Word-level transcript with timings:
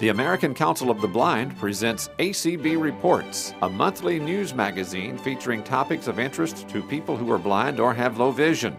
The 0.00 0.08
American 0.08 0.54
Council 0.54 0.90
of 0.90 1.02
the 1.02 1.08
Blind 1.08 1.58
presents 1.58 2.08
ACB 2.18 2.80
Reports, 2.80 3.52
a 3.60 3.68
monthly 3.68 4.18
news 4.18 4.54
magazine 4.54 5.18
featuring 5.18 5.62
topics 5.62 6.06
of 6.06 6.18
interest 6.18 6.66
to 6.70 6.82
people 6.82 7.18
who 7.18 7.30
are 7.30 7.38
blind 7.38 7.78
or 7.78 7.92
have 7.92 8.16
low 8.16 8.30
vision. 8.30 8.74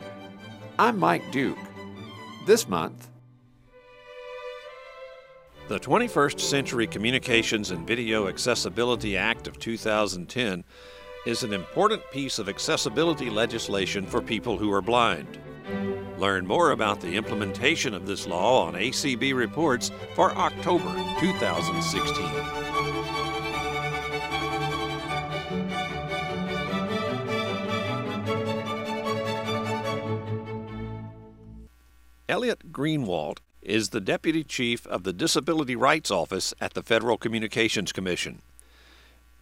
I'm 0.80 0.98
Mike 0.98 1.32
Duke. 1.32 1.60
This 2.48 2.68
month, 2.68 3.08
the 5.68 5.80
21st 5.80 6.40
Century 6.40 6.88
Communications 6.88 7.70
and 7.70 7.86
Video 7.86 8.28
Accessibility 8.28 9.16
Act 9.16 9.48
of 9.48 9.60
2010 9.60 10.64
is 11.28 11.44
an 11.44 11.54
important 11.54 12.02
piece 12.10 12.40
of 12.40 12.50
accessibility 12.50 13.30
legislation 13.30 14.08
for 14.08 14.24
people 14.24 14.58
who 14.58 14.74
are 14.74 14.82
blind. 14.82 15.38
Learn 16.22 16.46
more 16.46 16.70
about 16.70 17.02
the 17.02 17.16
implementation 17.16 17.96
of 17.96 18.06
this 18.06 18.28
law 18.28 18.68
on 18.68 18.76
ACB 18.76 19.34
Reports 19.34 19.90
for 20.14 20.32
October 20.34 20.94
2016. 21.20 22.26
Elliot 32.30 32.72
Greenwald 32.72 33.40
is 33.64 33.90
the 33.90 34.00
Deputy 34.00 34.44
Chief 34.44 34.86
of 34.86 35.02
the 35.04 35.14
Disability 35.14 35.76
Rights 35.76 36.12
Office 36.12 36.54
at 36.62 36.76
the 36.76 36.84
Federal 36.84 37.18
Communications 37.18 37.92
Commission. 37.92 38.44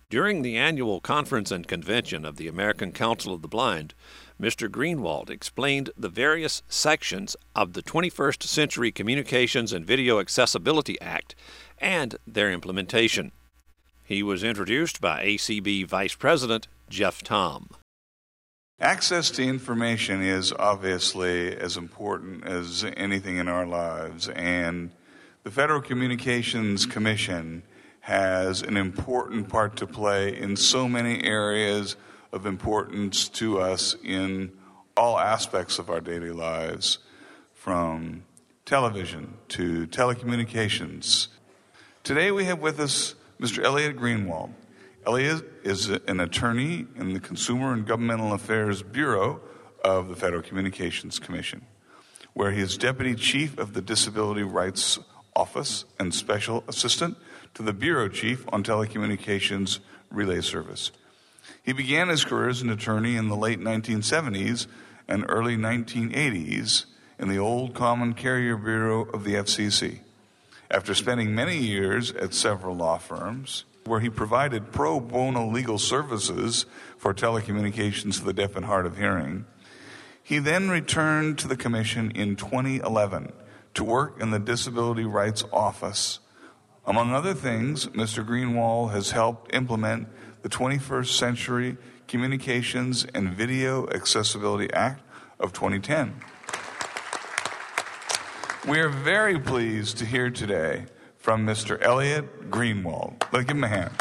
During 0.09 0.41
the 0.41 0.57
annual 0.57 1.01
conference 1.01 1.51
and 1.51 1.67
convention 1.67 2.25
of 2.25 2.37
the 2.37 2.47
American 2.47 2.91
Council 2.93 3.31
of 3.31 3.43
the 3.43 3.47
Blind, 3.47 3.93
Mr. 4.41 4.69
Greenwald 4.69 5.29
explained 5.29 5.89
the 5.97 6.07
various 6.07 6.63
sections 6.69 7.35
of 7.55 7.73
the 7.73 7.83
21st 7.83 8.43
Century 8.43 8.89
Communications 8.89 9.73
and 9.73 9.85
Video 9.85 10.19
Accessibility 10.19 10.99
Act 11.01 11.35
and 11.77 12.15
their 12.25 12.49
implementation. 12.49 13.33
He 14.01 14.23
was 14.23 14.43
introduced 14.43 15.01
by 15.01 15.25
ACB 15.25 15.85
Vice 15.85 16.15
President 16.15 16.67
Jeff 16.89 17.21
Thom. 17.21 17.69
Access 18.79 19.29
to 19.31 19.43
information 19.43 20.21
is 20.21 20.53
obviously 20.53 21.53
as 21.55 21.75
important 21.75 22.45
as 22.45 22.85
anything 22.95 23.35
in 23.35 23.49
our 23.49 23.65
lives, 23.65 24.29
and 24.29 24.91
the 25.43 25.51
Federal 25.51 25.81
Communications 25.81 26.85
Commission 26.85 27.63
has 28.01 28.61
an 28.61 28.77
important 28.77 29.49
part 29.49 29.75
to 29.75 29.85
play 29.85 30.35
in 30.35 30.55
so 30.55 30.87
many 30.87 31.21
areas 31.25 31.97
of 32.31 32.45
importance 32.45 33.27
to 33.29 33.59
us 33.59 33.95
in 34.03 34.51
all 34.95 35.17
aspects 35.17 35.79
of 35.79 35.89
our 35.89 36.01
daily 36.01 36.31
lives, 36.31 36.99
from 37.53 38.23
television 38.65 39.33
to 39.49 39.87
telecommunications. 39.87 41.27
Today 42.03 42.31
we 42.31 42.45
have 42.45 42.59
with 42.59 42.79
us 42.79 43.15
Mr. 43.39 43.63
Elliot 43.63 43.97
Greenwald. 43.97 44.51
Elliot 45.05 45.43
is 45.63 45.89
an 45.89 46.19
attorney 46.19 46.85
in 46.95 47.13
the 47.13 47.19
Consumer 47.19 47.73
and 47.73 47.85
Governmental 47.85 48.33
Affairs 48.33 48.83
Bureau 48.83 49.41
of 49.83 50.09
the 50.09 50.15
Federal 50.15 50.41
Communications 50.41 51.19
Commission, 51.19 51.65
where 52.33 52.51
he 52.51 52.61
is 52.61 52.77
Deputy 52.77 53.15
Chief 53.15 53.57
of 53.57 53.73
the 53.73 53.81
Disability 53.81 54.43
Rights 54.43 54.99
Office 55.35 55.85
and 55.99 56.13
Special 56.13 56.63
Assistant 56.67 57.17
to 57.53 57.63
the 57.63 57.73
Bureau 57.73 58.09
Chief 58.09 58.45
on 58.51 58.63
Telecommunications 58.63 59.79
Relay 60.11 60.41
Service. 60.41 60.91
He 61.63 61.73
began 61.73 62.09
his 62.09 62.23
career 62.23 62.49
as 62.49 62.61
an 62.61 62.69
attorney 62.69 63.15
in 63.15 63.29
the 63.29 63.35
late 63.35 63.59
1970s 63.59 64.67
and 65.07 65.25
early 65.27 65.55
1980s 65.55 66.85
in 67.17 67.27
the 67.29 67.37
old 67.37 67.73
Common 67.73 68.13
Carrier 68.13 68.57
Bureau 68.57 69.05
of 69.09 69.23
the 69.23 69.35
FCC. 69.35 69.99
After 70.71 70.93
spending 70.93 71.33
many 71.33 71.57
years 71.57 72.11
at 72.11 72.33
several 72.33 72.75
law 72.75 72.97
firms, 72.97 73.65
where 73.85 73.99
he 73.99 74.09
provided 74.09 74.71
pro 74.71 74.99
bono 74.99 75.47
legal 75.47 75.79
services 75.79 76.65
for 76.97 77.13
telecommunications 77.13 78.19
to 78.19 78.25
the 78.25 78.33
deaf 78.33 78.55
and 78.55 78.65
hard 78.65 78.85
of 78.85 78.97
hearing, 78.97 79.45
he 80.21 80.37
then 80.37 80.69
returned 80.69 81.39
to 81.39 81.47
the 81.47 81.57
Commission 81.57 82.11
in 82.11 82.35
2011 82.35 83.33
to 83.73 83.83
work 83.83 84.21
in 84.21 84.29
the 84.31 84.39
Disability 84.39 85.05
Rights 85.05 85.43
Office 85.51 86.19
among 86.89 87.13
other 87.13 87.35
things, 87.35 87.85
Mr. 87.89 88.25
Greenwald 88.25 88.93
has 88.93 89.11
helped 89.11 89.53
implement 89.53 90.07
the 90.41 90.49
21st 90.49 91.07
Century 91.07 91.77
Communications 92.07 93.05
and 93.13 93.33
Video 93.33 93.89
Accessibility 93.89 94.71
Act 94.73 95.03
of 95.39 95.53
2010. 95.53 96.21
We 98.67 98.79
are 98.79 98.89
very 98.89 99.39
pleased 99.39 99.97
to 99.97 100.05
hear 100.05 100.29
today 100.29 100.85
from 101.17 101.45
Mr. 101.45 101.81
Elliot 101.81 102.49
Greenwald. 102.49 103.21
Let's 103.31 103.45
give 103.45 103.57
him 103.57 103.63
a 103.63 103.67
hand. 103.67 103.91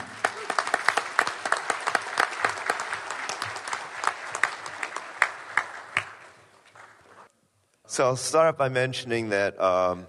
So 7.86 8.04
I'll 8.04 8.16
start 8.16 8.56
by 8.56 8.68
mentioning 8.68 9.30
that 9.30 9.60
um, 9.60 10.06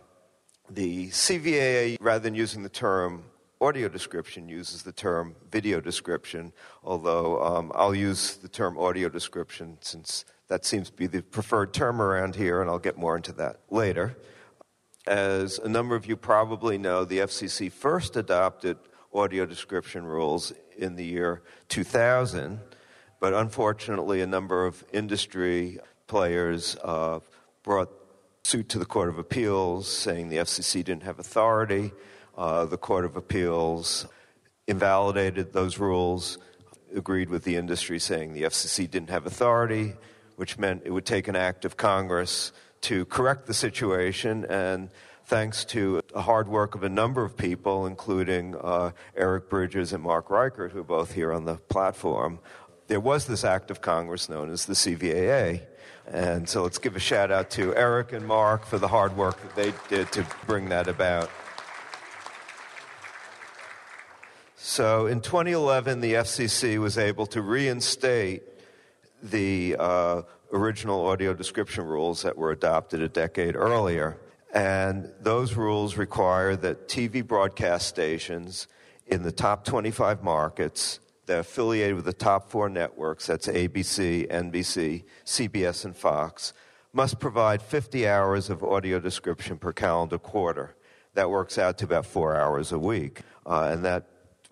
the 0.69 1.07
CVAA, 1.07 1.97
rather 1.99 2.19
than 2.19 2.35
using 2.35 2.61
the 2.61 2.69
term 2.69 3.23
audio 3.61 3.89
description, 3.89 4.47
uses 4.47 4.83
the 4.83 4.91
term 4.91 5.35
video 5.51 5.81
description, 5.81 6.53
although 6.83 7.43
um, 7.43 7.71
I'll 7.75 7.95
use 7.95 8.37
the 8.37 8.47
term 8.47 8.77
audio 8.77 9.09
description 9.09 9.77
since 9.81 10.23
that 10.47 10.65
seems 10.65 10.89
to 10.89 10.95
be 10.95 11.07
the 11.07 11.21
preferred 11.21 11.73
term 11.73 12.01
around 12.01 12.35
here, 12.35 12.61
and 12.61 12.69
I'll 12.69 12.79
get 12.79 12.97
more 12.97 13.15
into 13.15 13.33
that 13.33 13.59
later. 13.69 14.17
As 15.05 15.59
a 15.59 15.69
number 15.69 15.95
of 15.95 16.05
you 16.05 16.15
probably 16.15 16.77
know, 16.77 17.03
the 17.05 17.19
FCC 17.19 17.71
first 17.71 18.15
adopted 18.15 18.77
audio 19.13 19.45
description 19.45 20.05
rules 20.05 20.53
in 20.77 20.95
the 20.95 21.05
year 21.05 21.41
2000, 21.67 22.59
but 23.19 23.33
unfortunately, 23.33 24.21
a 24.21 24.27
number 24.27 24.65
of 24.65 24.83
industry 24.93 25.79
players 26.07 26.77
uh, 26.83 27.19
brought 27.63 27.89
suit 28.43 28.69
to 28.69 28.79
the 28.79 28.85
Court 28.85 29.09
of 29.09 29.19
Appeals 29.19 29.87
saying 29.87 30.29
the 30.29 30.37
FCC 30.37 30.83
didn't 30.83 31.03
have 31.03 31.19
authority. 31.19 31.91
Uh, 32.39 32.63
the 32.63 32.77
Court 32.77 33.03
of 33.03 33.17
Appeals 33.17 34.07
invalidated 34.65 35.51
those 35.51 35.77
rules, 35.77 36.37
agreed 36.95 37.29
with 37.29 37.43
the 37.43 37.57
industry 37.57 37.99
saying 37.99 38.31
the 38.31 38.43
FCC 38.43 38.89
didn't 38.89 39.09
have 39.09 39.25
authority, 39.25 39.91
which 40.37 40.57
meant 40.57 40.83
it 40.85 40.91
would 40.91 41.05
take 41.05 41.27
an 41.27 41.35
act 41.35 41.65
of 41.65 41.75
Congress 41.75 42.53
to 42.79 43.03
correct 43.07 43.45
the 43.45 43.53
situation. 43.53 44.45
And 44.45 44.89
thanks 45.25 45.65
to 45.65 46.01
the 46.13 46.21
hard 46.21 46.47
work 46.47 46.75
of 46.75 46.83
a 46.83 46.87
number 46.87 47.25
of 47.25 47.35
people, 47.35 47.85
including 47.85 48.55
uh, 48.55 48.91
Eric 49.17 49.49
Bridges 49.49 49.91
and 49.91 50.01
Mark 50.01 50.29
Richert, 50.29 50.71
who 50.71 50.79
are 50.79 50.83
both 50.83 51.11
here 51.11 51.33
on 51.33 51.43
the 51.43 51.57
platform, 51.57 52.39
there 52.87 53.01
was 53.01 53.27
this 53.27 53.43
act 53.43 53.69
of 53.69 53.81
Congress 53.81 54.29
known 54.29 54.49
as 54.49 54.65
the 54.65 54.75
CVAA. 54.75 55.63
And 56.07 56.47
so 56.47 56.63
let's 56.63 56.77
give 56.77 56.95
a 56.95 56.99
shout 56.99 57.31
out 57.31 57.49
to 57.51 57.75
Eric 57.75 58.13
and 58.13 58.25
Mark 58.25 58.65
for 58.65 58.77
the 58.77 58.87
hard 58.87 59.17
work 59.17 59.41
that 59.41 59.55
they 59.57 59.73
did 59.89 60.09
to 60.13 60.25
bring 60.47 60.69
that 60.69 60.87
about. 60.87 61.29
So 64.61 65.07
in 65.07 65.21
2011, 65.21 66.01
the 66.01 66.15
FCC 66.15 66.77
was 66.79 66.97
able 66.97 67.25
to 67.27 67.41
reinstate 67.41 68.43
the 69.23 69.77
uh, 69.79 70.23
original 70.51 71.07
audio 71.07 71.33
description 71.33 71.85
rules 71.85 72.23
that 72.23 72.37
were 72.37 72.51
adopted 72.51 73.01
a 73.01 73.07
decade 73.07 73.55
earlier. 73.55 74.17
And 74.53 75.09
those 75.21 75.53
rules 75.53 75.95
require 75.95 76.57
that 76.57 76.89
TV 76.89 77.25
broadcast 77.25 77.87
stations 77.87 78.67
in 79.07 79.23
the 79.23 79.31
top 79.31 79.63
25 79.63 80.23
markets 80.23 80.99
they're 81.25 81.39
affiliated 81.41 81.95
with 81.95 82.05
the 82.05 82.13
top 82.13 82.49
four 82.49 82.69
networks 82.69 83.27
that's 83.27 83.47
ABC, 83.47 84.27
NBC, 84.29 85.03
CBS, 85.25 85.85
and 85.85 85.95
Fox 85.95 86.53
must 86.91 87.19
provide 87.19 87.61
50 87.61 88.07
hours 88.07 88.49
of 88.49 88.63
audio 88.63 88.99
description 88.99 89.57
per 89.59 89.71
calendar 89.71 90.17
quarter. 90.17 90.75
That 91.13 91.29
works 91.29 91.59
out 91.59 91.77
to 91.77 91.85
about 91.85 92.07
four 92.07 92.35
hours 92.35 92.71
a 92.71 92.79
week. 92.79 93.21
Uh, 93.45 93.69
and 93.71 93.85
that 93.85 94.07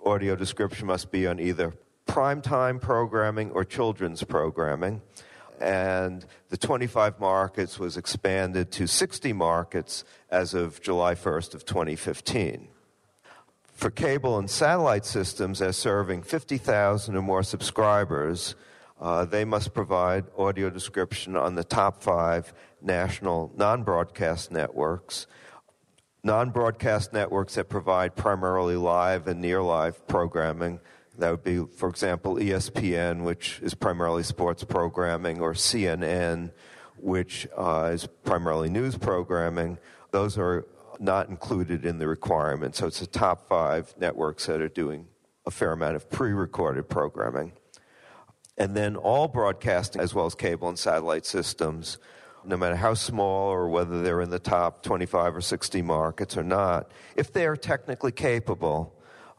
audio 0.05 0.35
description 0.35 0.88
must 0.88 1.11
be 1.11 1.27
on 1.27 1.39
either 1.39 1.73
primetime 2.07 2.79
programming 2.79 3.51
or 3.51 3.63
children's 3.63 4.23
programming. 4.23 5.01
And 5.59 6.25
the 6.49 6.57
25 6.57 7.19
markets 7.19 7.79
was 7.79 7.97
expanded 7.97 8.71
to 8.73 8.88
60 8.88 9.33
markets 9.33 10.03
as 10.29 10.53
of 10.53 10.81
July 10.81 11.15
1st 11.15 11.55
of 11.55 11.65
2015 11.65 12.67
for 13.77 13.91
cable 13.91 14.39
and 14.39 14.49
satellite 14.49 15.05
systems 15.05 15.61
as 15.61 15.77
serving 15.77 16.23
50,000 16.23 17.15
or 17.15 17.21
more 17.21 17.44
subscribers, 17.44 18.55
uh, 18.99 19.23
they 19.23 19.45
must 19.45 19.71
provide 19.75 20.25
audio 20.35 20.71
description 20.71 21.35
on 21.35 21.53
the 21.53 21.63
top 21.63 22.01
five 22.01 22.51
national 22.81 23.51
non 23.55 23.83
broadcast 23.83 24.51
networks. 24.51 25.27
Non 26.23 26.49
broadcast 26.49 27.13
networks 27.13 27.55
that 27.55 27.69
provide 27.69 28.15
primarily 28.15 28.75
live 28.75 29.27
and 29.27 29.39
near 29.39 29.61
live 29.61 30.07
programming. 30.07 30.79
That 31.17 31.31
would 31.31 31.43
be, 31.43 31.63
for 31.75 31.89
example, 31.89 32.35
ESPN, 32.35 33.23
which 33.23 33.59
is 33.61 33.73
primarily 33.73 34.23
sports 34.23 34.63
programming, 34.63 35.39
or 35.39 35.53
CNN, 35.53 36.51
which 36.97 37.47
uh, 37.55 37.91
is 37.93 38.07
primarily 38.23 38.69
news 38.69 38.97
programming. 38.97 39.77
Those 40.11 40.37
are 40.37 40.65
not 40.99 41.29
included 41.29 41.85
in 41.85 41.97
the 41.99 42.07
requirement. 42.07 42.75
So 42.75 42.87
it's 42.87 42.99
the 42.99 43.07
top 43.07 43.47
five 43.47 43.93
networks 43.99 44.45
that 44.47 44.61
are 44.61 44.69
doing 44.69 45.07
a 45.45 45.51
fair 45.51 45.71
amount 45.71 45.95
of 45.95 46.09
pre 46.09 46.33
recorded 46.33 46.89
programming. 46.89 47.53
And 48.57 48.75
then 48.75 48.95
all 48.95 49.27
broadcasting, 49.27 50.01
as 50.01 50.13
well 50.13 50.25
as 50.25 50.35
cable 50.35 50.67
and 50.67 50.79
satellite 50.79 51.25
systems, 51.25 51.99
no 52.47 52.57
matter 52.57 52.75
how 52.75 52.94
small 52.94 53.49
or 53.49 53.67
whether 53.69 54.01
they're 54.01 54.21
in 54.21 54.29
the 54.29 54.39
top 54.39 54.81
25 54.81 55.35
or 55.35 55.41
60 55.41 55.81
markets 55.81 56.38
or 56.38 56.44
not, 56.44 56.91
if 57.15 57.33
they 57.33 57.45
are 57.45 57.57
technically 57.57 58.11
capable, 58.11 58.94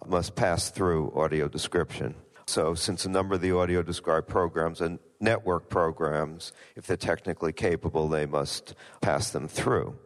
must 0.06 0.36
pass 0.36 0.70
through 0.70 1.12
audio 1.16 1.48
description. 1.48 2.14
So, 2.46 2.74
since 2.74 3.04
a 3.04 3.10
number 3.10 3.34
of 3.34 3.40
the 3.40 3.54
audio 3.54 3.82
described 3.82 4.28
programs 4.28 4.80
and 4.80 4.98
network 5.20 5.68
programs, 5.68 6.52
if 6.76 6.86
they're 6.86 6.96
technically 6.96 7.52
capable, 7.52 8.08
they 8.08 8.26
must 8.26 8.74
pass 9.00 9.30
them 9.30 9.48
through. 9.48 9.98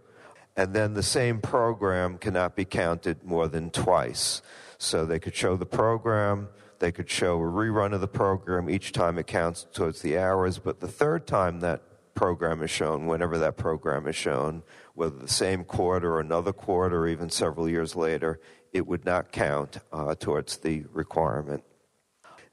And 0.57 0.75
then 0.75 0.95
the 0.95 1.03
same 1.03 1.41
program 1.41 2.19
cannot 2.19 2.57
be 2.57 2.65
counted 2.65 3.25
more 3.25 3.49
than 3.49 3.71
twice. 3.71 4.43
So 4.79 5.07
they 5.07 5.19
could 5.19 5.35
show 5.35 5.57
the 5.57 5.67
program, 5.67 6.49
they 6.81 6.91
could 6.91 7.09
show 7.09 7.37
a 7.37 7.45
rerun 7.45 7.93
of 7.93 8.01
the 8.01 8.09
program. 8.09 8.69
Each 8.69 8.91
time 8.91 9.19
it 9.19 9.29
counts 9.29 9.67
towards 9.73 10.03
the 10.03 10.19
hours, 10.19 10.59
but 10.59 10.81
the 10.81 10.89
third 10.89 11.29
time 11.29 11.61
that 11.61 11.81
program 12.15 12.63
is 12.63 12.71
shown, 12.71 13.07
whenever 13.07 13.39
that 13.39 13.57
program 13.57 14.07
is 14.07 14.17
shown, 14.17 14.63
whether 14.95 15.17
the 15.17 15.29
same 15.29 15.65
quarter 15.65 16.15
or 16.15 16.21
another 16.21 16.53
quarter 16.53 17.01
or 17.01 17.09
even 17.09 17.31
several 17.31 17.69
years 17.69 17.97
later, 17.97 18.41
it 18.73 18.87
would 18.87 19.05
not 19.05 19.33
count 19.33 19.79
uh, 19.93 20.15
towards 20.15 20.59
the 20.59 20.85
requirement. 20.93 21.63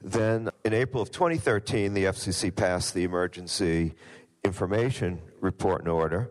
Then 0.02 0.48
in 0.64 0.72
April 0.72 1.02
of 1.02 1.10
2013, 1.10 1.94
the 1.94 2.04
FCC 2.04 2.54
passed 2.54 2.94
the 2.94 3.04
Emergency 3.04 3.94
Information 4.44 5.20
Report 5.40 5.82
and 5.82 5.88
Order, 5.90 6.30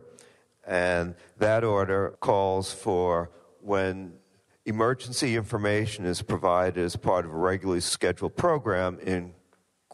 and 0.66 1.16
that 1.38 1.64
order 1.64 2.16
calls 2.20 2.74
for 2.74 3.30
when 3.62 4.14
emergency 4.66 5.36
information 5.36 6.06
is 6.06 6.22
provided 6.22 6.84
as 6.84 6.96
part 6.96 7.26
of 7.26 7.32
a 7.32 7.38
regularly 7.38 7.82
scheduled 7.82 8.36
program 8.36 9.00
in 9.00 9.34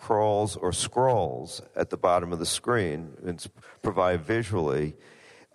crawls 0.05 0.55
or 0.55 0.71
scrolls 0.71 1.63
at 1.75 1.89
the 1.89 1.97
bottom 1.97 2.31
of 2.31 2.37
the 2.37 2.45
screen. 2.45 3.11
And 3.25 3.43
provided 3.81 4.21
visually, 4.21 4.93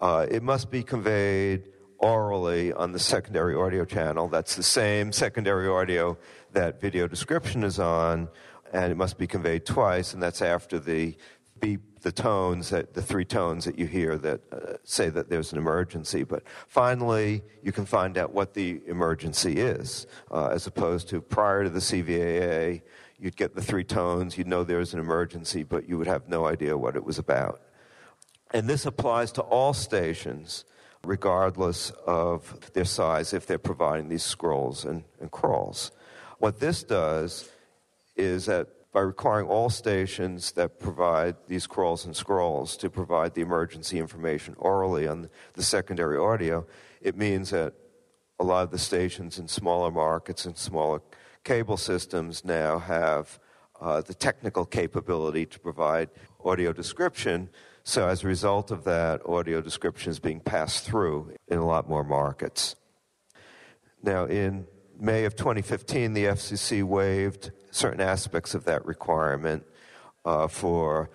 uh, 0.01 0.27
it 0.29 0.43
must 0.43 0.73
be 0.73 0.83
conveyed 0.83 1.69
orally 1.99 2.73
on 2.73 2.91
the 2.91 2.99
secondary 2.99 3.55
audio 3.55 3.85
channel. 3.85 4.27
That's 4.27 4.57
the 4.57 4.65
same 4.65 5.13
secondary 5.13 5.69
audio 5.69 6.19
that 6.53 6.81
video 6.81 7.07
description 7.07 7.63
is 7.63 7.79
on, 7.79 8.29
and 8.73 8.91
it 8.91 8.97
must 8.97 9.19
be 9.19 9.29
conveyed 9.29 9.67
twice, 9.67 10.15
and 10.15 10.21
that's 10.21 10.43
after 10.43 10.81
the 10.81 11.15
beep 11.61 11.83
the 12.01 12.11
tones 12.11 12.71
that 12.71 12.95
the 12.95 13.03
three 13.03 13.27
tones 13.27 13.67
that 13.67 13.79
you 13.79 13.87
hear 13.87 14.17
that 14.17 14.41
uh, 14.51 14.79
say 14.85 15.11
that 15.11 15.29
there's 15.29 15.53
an 15.53 15.59
emergency. 15.59 16.25
But 16.25 16.43
finally 16.67 17.43
you 17.63 17.73
can 17.73 17.85
find 17.85 18.17
out 18.17 18.33
what 18.33 18.55
the 18.55 18.81
emergency 18.87 19.59
is 19.59 20.07
uh, 20.31 20.47
as 20.47 20.67
opposed 20.67 21.09
to 21.11 21.21
prior 21.21 21.65
to 21.65 21.71
the 21.71 21.81
cvaa 21.81 22.81
you'd 23.21 23.37
get 23.37 23.55
the 23.55 23.63
three 23.63 23.85
tones 23.85 24.39
you'd 24.39 24.47
know 24.47 24.65
there 24.65 24.79
was 24.79 24.95
an 24.95 25.01
emergency 25.01 25.63
but 25.63 25.89
you 25.89 25.99
would 25.99 26.07
have 26.07 26.29
no 26.29 26.47
idea 26.47 26.77
what 26.77 26.97
it 26.97 27.05
was 27.05 27.19
about. 27.19 27.61
And 28.53 28.69
this 28.69 28.87
applies 28.87 29.31
to 29.33 29.43
all 29.43 29.73
stations 29.73 30.65
regardless 31.05 31.91
of 32.07 32.73
their 32.73 32.85
size 32.85 33.33
if 33.33 33.47
they're 33.47 33.59
providing 33.59 34.09
these 34.09 34.25
scrolls 34.25 34.85
and, 34.85 35.05
and 35.21 35.31
crawls. 35.31 35.93
What 36.39 36.61
this 36.61 36.83
does 36.83 37.49
is 38.17 38.47
that 38.47 38.69
by 38.93 39.01
requiring 39.01 39.47
all 39.47 39.71
stations 39.71 40.53
that 40.53 40.81
provide 40.81 41.37
these 41.47 41.67
crawls 41.67 42.05
and 42.05 42.17
scrolls 42.17 42.77
to 42.79 42.91
provide 42.91 43.35
the 43.35 43.41
emergency 43.41 43.99
information 43.99 44.55
orally 44.59 45.07
on 45.07 45.31
the 45.55 45.63
secondary 45.63 46.19
audio, 46.19 46.67
it 47.01 47.17
means 47.17 47.51
that 47.51 47.75
a 48.41 48.45
lot 48.45 48.65
of 48.65 48.71
the 48.71 48.79
stations 48.79 49.39
in 49.39 49.47
smaller 49.47 49.91
markets 49.91 50.45
and 50.45 50.57
smaller 50.57 51.03
cable 51.45 51.77
systems 51.77 52.45
now 52.45 52.79
have 52.79 53.39
uh, 53.81 54.01
the 54.03 54.15
technical 54.15 54.67
capability 54.67 55.47
to 55.47 55.59
provide 55.59 56.11
audio 56.45 56.73
description. 56.73 57.49
So, 57.83 58.09
as 58.09 58.23
a 58.23 58.27
result 58.27 58.71
of 58.71 58.85
that, 58.85 59.27
audio 59.27 59.61
description 59.61 60.11
is 60.11 60.19
being 60.19 60.41
passed 60.41 60.85
through 60.85 61.33
in 61.49 61.59
a 61.59 61.67
lot 61.67 61.89
more 61.89 62.05
markets. 62.05 62.77
Now, 64.03 64.27
in 64.27 64.67
May 64.99 65.25
of 65.25 65.35
2015, 65.35 66.13
the 66.13 66.27
FCC 66.27 66.83
waived 66.83 67.53
certain 67.71 68.01
aspects 68.01 68.55
of 68.55 68.65
that 68.65 68.85
requirement 68.85 69.65
uh, 70.25 70.47
for 70.47 71.11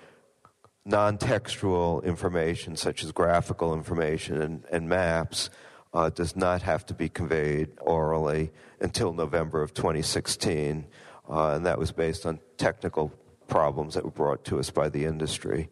non 0.86 1.18
textual 1.18 2.02
information, 2.02 2.76
such 2.76 3.04
as 3.04 3.12
graphical 3.12 3.74
information 3.74 4.42
and, 4.42 4.64
and 4.72 4.90
maps, 4.90 5.50
uh, 5.96 6.10
does 6.10 6.36
not 6.36 6.62
have 6.62 6.86
to 6.86 6.94
be 6.94 7.08
conveyed 7.08 7.70
orally 7.80 8.52
until 8.82 9.14
November 9.14 9.62
of 9.62 9.74
2016. 9.74 10.86
Uh, 11.28 11.54
and 11.56 11.66
that 11.66 11.80
was 11.80 11.92
based 11.92 12.26
on 12.26 12.40
technical 12.58 13.12
problems 13.48 13.94
that 13.96 14.04
were 14.04 14.12
brought 14.12 14.44
to 14.44 14.60
us 14.60 14.70
by 14.70 14.90
the 14.90 15.06
industry. 15.06 15.70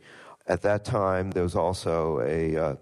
At 0.48 0.62
that 0.62 0.86
time, 0.86 1.32
there 1.32 1.44
was 1.44 1.56
also 1.56 2.22
a 2.22 2.56
uh, 2.56 2.76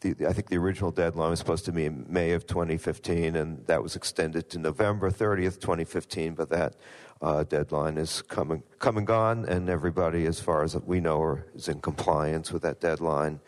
the, 0.00 0.26
I 0.26 0.32
think 0.32 0.48
the 0.48 0.56
original 0.56 0.90
deadline 0.90 1.30
was 1.30 1.38
supposed 1.38 1.66
to 1.66 1.72
be 1.72 1.84
in 1.84 2.06
May 2.08 2.32
of 2.32 2.46
2015, 2.46 3.36
and 3.36 3.66
that 3.66 3.82
was 3.82 3.96
extended 3.96 4.48
to 4.50 4.58
November 4.58 5.10
30th, 5.10 5.60
2015. 5.60 6.34
But 6.34 6.48
that 6.48 6.76
uh, 7.20 7.44
deadline 7.44 7.98
is 7.98 8.22
come, 8.22 8.62
come 8.78 8.96
and 8.96 9.06
gone, 9.06 9.44
and 9.44 9.68
everybody, 9.68 10.26
as 10.26 10.40
far 10.40 10.62
as 10.62 10.74
we 10.76 11.00
know, 11.00 11.38
is 11.54 11.68
in 11.68 11.80
compliance 11.80 12.50
with 12.50 12.62
that 12.62 12.80
deadline. 12.80 13.40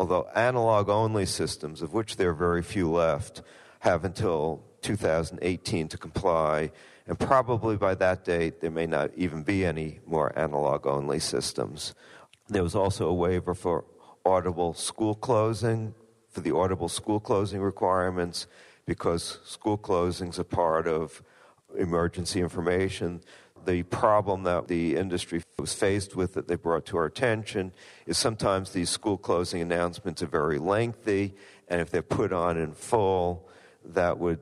Although 0.00 0.28
analog 0.34 0.88
only 0.88 1.26
systems, 1.26 1.82
of 1.82 1.92
which 1.92 2.16
there 2.16 2.30
are 2.30 2.32
very 2.48 2.62
few 2.62 2.90
left, 2.90 3.42
have 3.80 4.02
until 4.02 4.64
2018 4.80 5.88
to 5.88 5.98
comply, 5.98 6.70
and 7.06 7.18
probably 7.18 7.76
by 7.76 7.94
that 7.96 8.24
date 8.24 8.62
there 8.62 8.70
may 8.70 8.86
not 8.86 9.10
even 9.14 9.42
be 9.42 9.62
any 9.62 10.00
more 10.06 10.32
analog 10.38 10.86
only 10.86 11.20
systems. 11.20 11.94
There 12.48 12.62
was 12.62 12.74
also 12.74 13.08
a 13.08 13.12
waiver 13.12 13.52
for 13.52 13.84
audible 14.24 14.72
school 14.72 15.14
closing 15.14 15.92
for 16.30 16.40
the 16.40 16.56
audible 16.56 16.88
school 16.88 17.20
closing 17.20 17.60
requirements 17.60 18.46
because 18.86 19.38
school 19.44 19.76
closings 19.76 20.38
are 20.38 20.44
part 20.44 20.88
of 20.88 21.22
emergency 21.76 22.40
information. 22.40 23.20
The 23.64 23.82
problem 23.84 24.44
that 24.44 24.68
the 24.68 24.96
industry 24.96 25.42
was 25.58 25.74
faced 25.74 26.16
with 26.16 26.34
that 26.34 26.48
they 26.48 26.56
brought 26.56 26.86
to 26.86 26.96
our 26.96 27.04
attention 27.04 27.72
is 28.06 28.18
sometimes 28.18 28.72
these 28.72 28.90
school 28.90 29.18
closing 29.18 29.60
announcements 29.60 30.22
are 30.22 30.26
very 30.26 30.58
lengthy, 30.58 31.34
and 31.68 31.80
if 31.80 31.90
they're 31.90 32.02
put 32.02 32.32
on 32.32 32.56
in 32.56 32.72
full, 32.72 33.48
that 33.84 34.18
would 34.18 34.40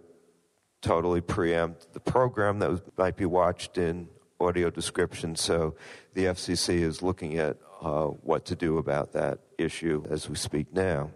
totally 0.81 1.21
preempt 1.21 1.93
the 1.93 2.01
program 2.01 2.61
that 2.61 2.71
was, 2.71 2.81
might 2.97 3.17
be 3.17 3.25
watched 3.25 3.79
in 3.79 4.09
audio 4.41 4.71
description. 4.71 5.35
So 5.35 5.75
the 6.15 6.27
FCC 6.27 6.81
is 6.81 7.03
looking 7.03 7.39
at 7.39 7.57
uh, 7.81 8.07
what 8.07 8.45
to 8.47 8.57
do 8.57 8.79
about 8.79 9.13
that 9.13 9.41
issue 9.57 10.05
as 10.09 10.29
we 10.29 10.37
speak 10.37 10.73
now. 10.73 11.11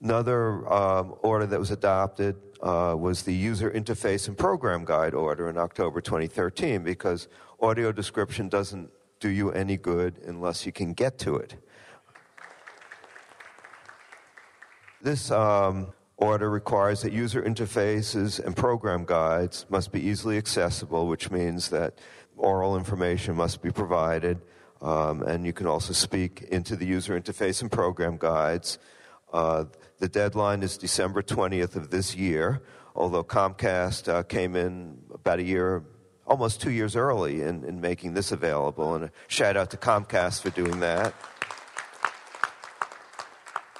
Another 0.00 0.72
um, 0.72 1.14
order 1.22 1.46
that 1.46 1.58
was 1.58 1.70
adopted 1.70 2.36
uh, 2.62 2.94
was 2.98 3.22
the 3.22 3.34
User 3.34 3.70
Interface 3.70 4.28
and 4.28 4.36
Program 4.36 4.84
Guide 4.84 5.14
order 5.14 5.48
in 5.48 5.58
October 5.58 6.00
2013 6.00 6.82
because 6.82 7.28
audio 7.60 7.92
description 7.92 8.48
doesn't 8.48 8.90
do 9.20 9.28
you 9.28 9.50
any 9.52 9.76
good 9.76 10.18
unless 10.26 10.66
you 10.66 10.72
can 10.72 10.92
get 10.92 11.18
to 11.18 11.36
it. 11.36 11.56
This 15.02 15.30
um, 15.30 15.92
order 16.16 16.50
requires 16.50 17.02
that 17.02 17.12
user 17.12 17.42
interfaces 17.42 18.44
and 18.44 18.56
program 18.56 19.04
guides 19.04 19.66
must 19.68 19.92
be 19.92 20.00
easily 20.00 20.38
accessible, 20.38 21.06
which 21.06 21.30
means 21.30 21.68
that 21.70 21.98
oral 22.36 22.76
information 22.76 23.36
must 23.36 23.62
be 23.62 23.70
provided, 23.70 24.40
um, 24.82 25.22
and 25.22 25.46
you 25.46 25.52
can 25.52 25.66
also 25.66 25.92
speak 25.92 26.42
into 26.50 26.76
the 26.76 26.86
user 26.86 27.18
interface 27.18 27.62
and 27.62 27.70
program 27.70 28.16
guides. 28.18 28.78
Uh, 29.32 29.64
the 29.98 30.08
deadline 30.08 30.62
is 30.62 30.76
December 30.76 31.22
20th 31.22 31.76
of 31.76 31.90
this 31.90 32.14
year, 32.14 32.62
although 32.94 33.24
Comcast 33.24 34.08
uh, 34.08 34.22
came 34.22 34.54
in 34.56 34.98
about 35.12 35.38
a 35.38 35.42
year, 35.42 35.84
almost 36.26 36.60
two 36.60 36.70
years 36.70 36.96
early 36.96 37.42
in, 37.42 37.64
in 37.64 37.80
making 37.80 38.14
this 38.14 38.32
available. 38.32 38.94
And 38.94 39.04
a 39.04 39.10
shout 39.28 39.56
out 39.56 39.70
to 39.70 39.76
Comcast 39.76 40.42
for 40.42 40.50
doing 40.50 40.80
that. 40.80 41.14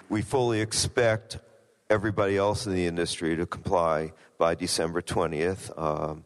We 0.09 0.23
fully 0.23 0.61
expect 0.61 1.39
everybody 1.91 2.37
else 2.37 2.67
in 2.67 2.75
the 2.75 2.87
industry 2.87 3.37
to 3.37 3.47
comply 3.47 4.13
by 4.39 4.55
December 4.55 5.03
20th. 5.03 5.77
Um, 5.81 6.25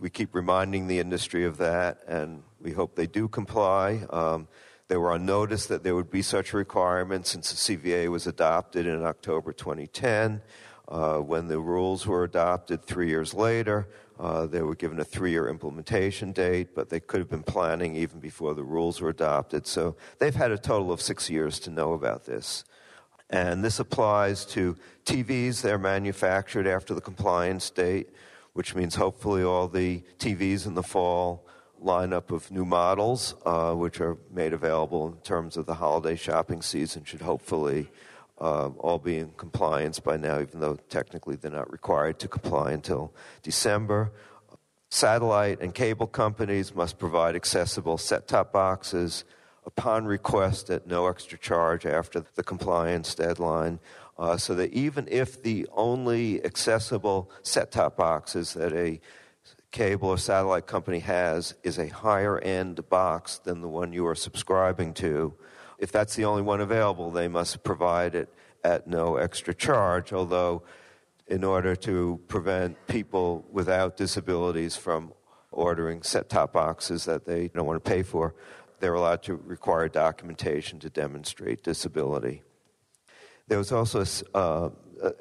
we 0.00 0.10
keep 0.10 0.34
reminding 0.34 0.86
the 0.86 0.98
industry 0.98 1.44
of 1.44 1.58
that, 1.58 1.98
and 2.06 2.42
we 2.60 2.72
hope 2.72 2.94
they 2.94 3.06
do 3.06 3.28
comply. 3.28 4.02
Um, 4.10 4.48
they 4.90 4.96
were 4.96 5.12
on 5.12 5.24
notice 5.24 5.66
that 5.66 5.84
there 5.84 5.94
would 5.94 6.10
be 6.10 6.20
such 6.20 6.52
a 6.52 6.56
requirement 6.56 7.24
since 7.24 7.52
the 7.52 7.76
CVA 7.76 8.08
was 8.08 8.26
adopted 8.26 8.86
in 8.86 9.04
October 9.04 9.52
2010. 9.52 10.42
Uh, 10.88 11.18
when 11.18 11.46
the 11.46 11.60
rules 11.60 12.08
were 12.08 12.24
adopted 12.24 12.82
three 12.82 13.08
years 13.08 13.32
later, 13.32 13.86
uh, 14.18 14.46
they 14.46 14.62
were 14.62 14.74
given 14.74 14.98
a 14.98 15.04
three 15.04 15.30
year 15.30 15.48
implementation 15.48 16.32
date, 16.32 16.74
but 16.74 16.88
they 16.88 16.98
could 16.98 17.20
have 17.20 17.30
been 17.30 17.44
planning 17.44 17.94
even 17.94 18.18
before 18.18 18.52
the 18.52 18.64
rules 18.64 19.00
were 19.00 19.10
adopted. 19.10 19.64
So 19.64 19.94
they've 20.18 20.34
had 20.34 20.50
a 20.50 20.58
total 20.58 20.90
of 20.90 21.00
six 21.00 21.30
years 21.30 21.60
to 21.60 21.70
know 21.70 21.92
about 21.92 22.24
this. 22.24 22.64
And 23.30 23.64
this 23.64 23.78
applies 23.78 24.44
to 24.46 24.76
TVs 25.06 25.62
that 25.62 25.72
are 25.72 25.78
manufactured 25.78 26.66
after 26.66 26.94
the 26.94 27.00
compliance 27.00 27.70
date, 27.70 28.08
which 28.54 28.74
means 28.74 28.96
hopefully 28.96 29.44
all 29.44 29.68
the 29.68 30.02
TVs 30.18 30.66
in 30.66 30.74
the 30.74 30.82
fall 30.82 31.46
lineup 31.82 32.30
of 32.30 32.50
new 32.50 32.64
models, 32.64 33.34
uh, 33.44 33.72
which 33.74 34.00
are 34.00 34.16
made 34.32 34.52
available 34.52 35.08
in 35.08 35.16
terms 35.18 35.56
of 35.56 35.66
the 35.66 35.74
holiday 35.74 36.16
shopping 36.16 36.62
season, 36.62 37.04
should 37.04 37.22
hopefully 37.22 37.88
uh, 38.40 38.68
all 38.78 38.98
be 38.98 39.18
in 39.18 39.30
compliance 39.36 40.00
by 40.00 40.16
now, 40.16 40.40
even 40.40 40.60
though 40.60 40.76
technically 40.88 41.36
they're 41.36 41.50
not 41.50 41.70
required 41.70 42.18
to 42.18 42.28
comply 42.28 42.72
until 42.72 43.12
December. 43.42 44.12
Satellite 44.88 45.60
and 45.60 45.74
cable 45.74 46.06
companies 46.06 46.74
must 46.74 46.98
provide 46.98 47.36
accessible 47.36 47.98
set 47.98 48.26
top 48.26 48.52
boxes 48.52 49.24
upon 49.64 50.04
request 50.04 50.70
at 50.70 50.86
no 50.86 51.06
extra 51.06 51.38
charge 51.38 51.86
after 51.86 52.24
the 52.34 52.42
compliance 52.42 53.14
deadline. 53.14 53.78
Uh, 54.18 54.36
so 54.36 54.54
that 54.54 54.72
even 54.72 55.08
if 55.10 55.42
the 55.42 55.66
only 55.72 56.44
accessible 56.44 57.30
set 57.42 57.70
top 57.70 57.96
boxes 57.96 58.52
that 58.52 58.72
a 58.72 59.00
cable 59.70 60.08
or 60.08 60.18
satellite 60.18 60.66
company 60.66 60.98
has 61.00 61.54
is 61.62 61.78
a 61.78 61.88
higher 61.88 62.38
end 62.38 62.88
box 62.88 63.38
than 63.38 63.60
the 63.60 63.68
one 63.68 63.92
you 63.92 64.06
are 64.06 64.14
subscribing 64.14 64.92
to, 64.94 65.34
if 65.78 65.90
that's 65.90 66.14
the 66.14 66.24
only 66.24 66.42
one 66.42 66.60
available, 66.60 67.10
they 67.10 67.28
must 67.28 67.62
provide 67.62 68.14
it 68.14 68.28
at 68.62 68.86
no 68.86 69.16
extra 69.16 69.54
charge, 69.54 70.12
although 70.12 70.62
in 71.26 71.44
order 71.44 71.74
to 71.74 72.20
prevent 72.28 72.76
people 72.86 73.46
without 73.50 73.96
disabilities 73.96 74.76
from 74.76 75.12
ordering 75.52 76.02
set 76.02 76.28
top 76.28 76.52
boxes 76.52 77.04
that 77.06 77.24
they 77.24 77.48
don't 77.48 77.66
want 77.66 77.82
to 77.82 77.90
pay 77.90 78.02
for, 78.02 78.34
they're 78.80 78.94
allowed 78.94 79.22
to 79.22 79.36
require 79.36 79.88
documentation 79.88 80.78
to 80.80 80.90
demonstrate 80.90 81.62
disability. 81.62 82.42
There 83.48 83.58
was 83.58 83.72
also 83.72 84.04
uh, 84.34 84.70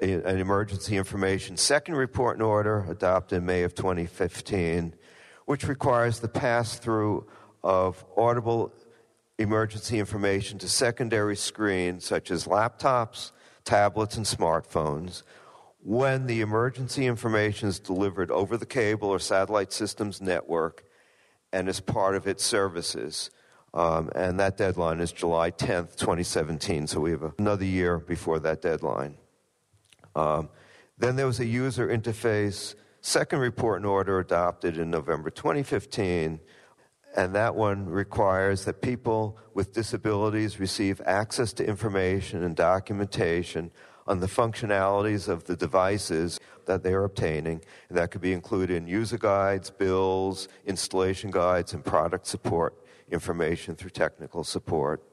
an 0.02 0.40
emergency 0.40 0.98
information 0.98 1.58
second 1.58 1.96
report 1.96 2.36
and 2.36 2.44
order 2.44 2.86
adopted 2.90 3.40
in 3.40 3.46
May 3.46 3.64
of 3.64 3.76
2015, 3.76 4.94
which 5.46 5.68
requires 5.68 6.20
the 6.20 6.28
pass 6.28 6.78
through 6.78 7.28
of 7.64 8.04
audible 8.18 8.74
emergency 9.38 10.00
information 10.00 10.60
to 10.60 10.68
secondary 10.68 11.36
screens 11.36 12.06
such 12.06 12.30
as 12.30 12.46
laptops, 12.46 13.32
tablets, 13.64 14.18
and 14.18 14.26
smartphones 14.26 15.24
when 15.82 16.28
the 16.28 16.42
emergency 16.42 17.06
information 17.06 17.70
is 17.70 17.80
delivered 17.80 18.30
over 18.32 18.58
the 18.58 18.66
cable 18.66 19.10
or 19.10 19.20
satellite 19.20 19.72
systems 19.72 20.22
network 20.22 20.84
and 21.54 21.70
is 21.70 21.80
part 21.80 22.16
of 22.16 22.28
its 22.28 22.44
services. 22.44 23.32
Um, 23.74 24.10
and 24.14 24.40
that 24.40 24.58
deadline 24.58 25.00
is 25.00 25.12
July 25.12 25.52
10th, 25.52 25.96
2017. 25.96 26.88
So 26.88 27.00
we 27.00 27.12
have 27.12 27.34
another 27.40 27.66
year 27.66 27.98
before 27.98 28.40
that 28.40 28.62
deadline. 28.62 29.16
Um, 30.16 30.50
then 30.98 31.16
there 31.16 31.26
was 31.26 31.40
a 31.40 31.46
user 31.46 31.88
interface 31.88 32.76
second 33.02 33.40
report 33.40 33.78
and 33.78 33.86
order 33.86 34.20
adopted 34.20 34.78
in 34.78 34.90
November 34.90 35.30
2015. 35.30 36.40
And 37.16 37.36
that 37.36 37.56
one 37.56 37.86
requires 37.86 38.66
that 38.66 38.82
people 38.82 39.38
with 39.54 39.74
disabilities 39.74 40.60
receive 40.60 41.02
access 41.06 41.54
to 41.54 41.66
information 41.66 42.44
and 42.44 42.56
documentation 42.56 43.72
on 44.06 44.20
the 44.20 44.28
functionalities 44.28 45.28
of 45.28 45.46
the 45.46 45.56
devices 45.56 46.40
that 46.66 46.84
they 46.84 46.94
are 46.94 47.04
obtaining. 47.04 47.62
And 47.90 47.98
that 47.98 48.12
could 48.12 48.22
be 48.22 48.34
included 48.34 48.76
in 48.76 48.88
user 48.88 49.18
guides, 49.18 49.70
bills, 49.70 50.48
installation 50.66 51.32
guides, 51.32 51.74
and 51.74 51.84
product 51.84 52.28
support 52.28 52.76
information 53.12 53.76
through 53.76 53.90
technical 53.90 54.44
support. 54.44 55.04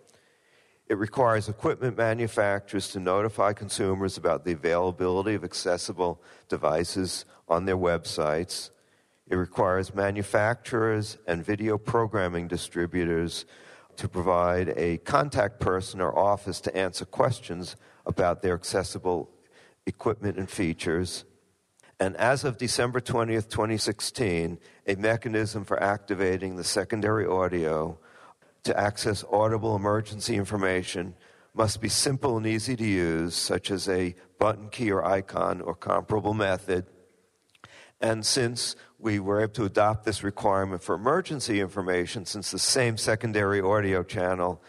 It 0.89 0.99
requires 0.99 1.49
equipment 1.49 1.97
manufacturers 1.97 2.89
to 2.91 3.01
notify 3.01 3.53
consumers 3.53 4.17
about 4.17 4.45
the 4.45 4.53
availability 4.53 5.35
of 5.35 5.43
accessible 5.43 6.21
devices 6.49 7.25
on 7.49 7.65
their 7.65 7.77
websites. 7.77 8.71
It 9.29 9.35
requires 9.35 9.95
manufacturers 9.95 11.19
and 11.27 11.45
video 11.45 11.77
programming 11.77 12.47
distributors 12.47 13.47
to 13.97 14.09
provide 14.09 14.75
a 14.77 14.99
contact 14.99 15.59
person 15.59 16.01
or 16.01 16.17
office 16.17 16.61
to 16.61 16.77
answer 16.77 17.05
questions 17.05 17.75
about 18.05 18.43
their 18.43 18.55
accessible 18.55 19.29
equipment 19.87 20.37
and 20.37 20.49
features. 20.49 21.25
And 21.99 22.17
as 22.17 22.45
of 22.45 22.59
December 22.59 23.01
20th, 23.01 23.49
2016, 23.49 24.59
a 24.87 24.95
mechanism 24.97 25.65
for 25.65 25.83
activating 25.83 26.55
the 26.55 26.65
secondary 26.65 27.27
audio 27.27 27.99
to 28.67 28.79
access 28.79 29.25
audible 29.33 29.77
emergency 29.77 30.37
information 30.37 31.15
must 31.55 31.81
be 31.81 31.89
simple 31.89 32.37
and 32.37 32.47
easy 32.47 32.77
to 32.77 32.85
use, 32.85 33.35
such 33.35 33.71
as 33.71 33.89
a 33.89 34.15
button 34.39 34.69
key 34.69 34.91
or 34.91 35.05
icon 35.05 35.61
or 35.61 35.75
comparable 35.75 36.35
method. 36.35 36.85
And 38.01 38.27
since 38.27 38.77
we 38.99 39.21
were 39.21 39.41
able 39.41 39.53
to 39.55 39.65
adopt 39.65 40.05
this 40.05 40.23
requirement 40.23 40.83
for 40.83 40.97
emergency 40.97 41.61
information, 41.61 42.27
since 42.27 42.51
the 42.51 42.59
same 42.59 42.97
secondary 42.99 43.61
audio 43.61 44.03
channel 44.03 44.61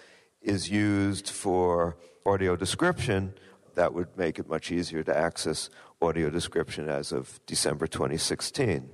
is 0.41 0.69
used 0.69 1.29
for 1.29 1.97
audio 2.25 2.55
description, 2.55 3.33
that 3.75 3.93
would 3.93 4.15
make 4.15 4.39
it 4.39 4.47
much 4.47 4.71
easier 4.71 5.03
to 5.03 5.17
access 5.17 5.69
audio 6.01 6.29
description 6.29 6.87
as 6.87 7.11
of 7.11 7.39
December 7.47 7.87
2016. 7.87 8.89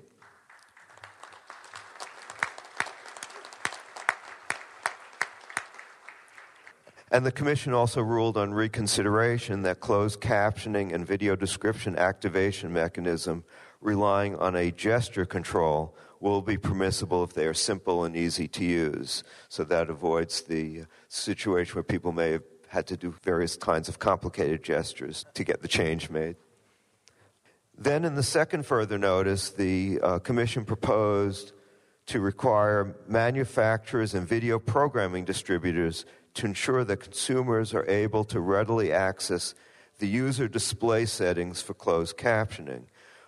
And 7.13 7.23
the 7.23 7.31
Commission 7.31 7.75
also 7.75 8.01
ruled 8.01 8.37
on 8.37 8.55
reconsideration 8.55 9.61
that 9.61 9.79
closed 9.79 10.19
captioning 10.19 10.91
and 10.91 11.05
video 11.05 11.35
description 11.35 11.95
activation 11.95 12.73
mechanism 12.73 13.43
relying 13.81 14.35
on 14.37 14.55
a 14.55 14.71
gesture 14.71 15.23
control 15.23 15.95
will 16.19 16.41
be 16.41 16.57
permissible 16.57 17.23
if 17.23 17.33
they 17.33 17.45
are 17.45 17.53
simple 17.53 18.03
and 18.03 18.15
easy 18.15 18.47
to 18.47 18.65
use. 18.65 19.23
So 19.47 19.63
that 19.65 19.91
avoids 19.91 20.41
the 20.41 20.85
situation 21.07 21.75
where 21.75 21.83
people 21.83 22.13
may 22.13 22.31
have 22.31 22.43
had 22.69 22.87
to 22.87 22.97
do 22.97 23.13
various 23.21 23.57
kinds 23.57 23.87
of 23.87 23.99
complicated 23.99 24.63
gestures 24.63 25.23
to 25.35 25.43
get 25.43 25.61
the 25.61 25.67
change 25.67 26.09
made. 26.09 26.35
Then, 27.77 28.05
in 28.05 28.15
the 28.15 28.23
second 28.23 28.65
further 28.65 28.97
notice, 28.97 29.51
the 29.51 29.99
uh, 30.01 30.17
Commission 30.17 30.65
proposed 30.65 31.51
to 32.07 32.19
require 32.19 32.95
manufacturers 33.07 34.15
and 34.15 34.27
video 34.27 34.57
programming 34.57 35.25
distributors 35.25 36.05
to 36.35 36.45
ensure 36.45 36.83
that 36.83 36.97
consumers 36.97 37.73
are 37.73 37.85
able 37.87 38.23
to 38.25 38.39
readily 38.39 38.91
access 38.91 39.53
the 39.99 40.07
user 40.07 40.47
display 40.47 41.05
settings 41.05 41.61
for 41.61 41.73
closed 41.73 42.17
captioning. 42.17 42.85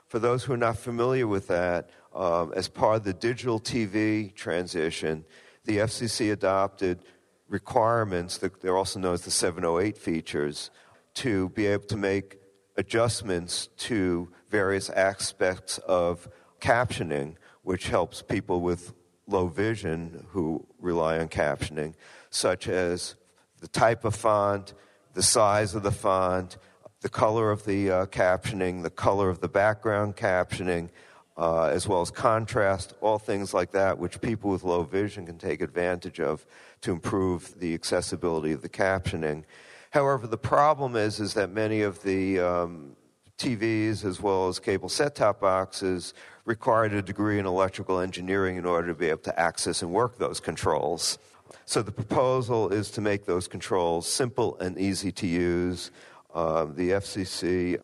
For 0.07 0.19
those 0.19 0.43
who 0.43 0.53
are 0.53 0.57
not 0.57 0.77
familiar 0.77 1.27
with 1.27 1.47
that, 1.47 1.89
um, 2.13 2.53
as 2.55 2.67
part 2.67 2.97
of 2.97 3.03
the 3.03 3.13
digital 3.13 3.59
TV 3.59 4.33
transition, 4.33 5.25
the 5.65 5.77
FCC 5.77 6.31
adopted 6.31 6.99
requirements 7.47 8.37
that 8.39 8.61
they're 8.61 8.77
also 8.77 8.99
known 8.99 9.13
as 9.13 9.21
the 9.21 9.31
708 9.31 9.97
features 9.97 10.71
to 11.15 11.49
be 11.49 11.65
able 11.65 11.85
to 11.85 11.97
make 11.97 12.39
adjustments 12.77 13.67
to 13.77 14.29
various 14.49 14.89
aspects 14.89 15.77
of 15.79 16.27
captioning, 16.59 17.35
which 17.63 17.87
helps 17.87 18.21
people 18.21 18.61
with 18.61 18.93
low 19.27 19.47
vision 19.47 20.25
who 20.29 20.65
rely 20.79 21.17
on 21.19 21.27
captioning, 21.27 21.93
such 22.35 22.67
as 22.67 23.15
the 23.61 23.67
type 23.67 24.03
of 24.03 24.13
font, 24.13 24.73
the 25.13 25.23
size 25.23 25.73
of 25.73 25.83
the 25.83 25.91
font, 25.91 26.57
the 27.01 27.09
color 27.09 27.49
of 27.49 27.63
the 27.65 27.89
uh, 27.89 28.05
captioning, 28.07 28.83
the 28.83 28.89
color 28.89 29.29
of 29.29 29.39
the 29.39 29.47
background 29.47 30.17
captioning, 30.17 30.89
uh, 31.37 31.65
as 31.65 31.87
well 31.87 32.01
as 32.01 32.11
contrast, 32.11 32.93
all 32.99 33.17
things 33.17 33.53
like 33.53 33.71
that, 33.71 33.97
which 33.97 34.19
people 34.21 34.51
with 34.51 34.63
low 34.63 34.83
vision 34.83 35.25
can 35.25 35.37
take 35.37 35.61
advantage 35.61 36.19
of 36.19 36.45
to 36.81 36.91
improve 36.91 37.57
the 37.59 37.73
accessibility 37.73 38.51
of 38.51 38.61
the 38.61 38.69
captioning. 38.69 39.43
However, 39.91 40.27
the 40.27 40.37
problem 40.37 40.95
is, 40.95 41.21
is 41.21 41.33
that 41.35 41.51
many 41.51 41.81
of 41.81 42.03
the 42.03 42.39
um, 42.39 42.97
TVs 43.37 44.03
as 44.03 44.21
well 44.21 44.49
as 44.49 44.59
cable 44.59 44.89
set 44.89 45.15
top 45.15 45.39
boxes 45.39 46.13
required 46.43 46.93
a 46.93 47.01
degree 47.01 47.39
in 47.39 47.45
electrical 47.45 47.99
engineering 47.99 48.57
in 48.57 48.65
order 48.65 48.89
to 48.89 48.93
be 48.93 49.07
able 49.07 49.19
to 49.19 49.39
access 49.39 49.81
and 49.81 49.91
work 49.91 50.17
those 50.17 50.39
controls. 50.39 51.17
So 51.65 51.81
the 51.81 51.91
proposal 51.91 52.69
is 52.69 52.91
to 52.91 53.01
make 53.01 53.25
those 53.25 53.47
controls 53.47 54.07
simple 54.07 54.57
and 54.59 54.77
easy 54.77 55.11
to 55.13 55.27
use. 55.27 55.91
Uh, 56.33 56.65
the 56.65 56.91
FCC 56.91 57.79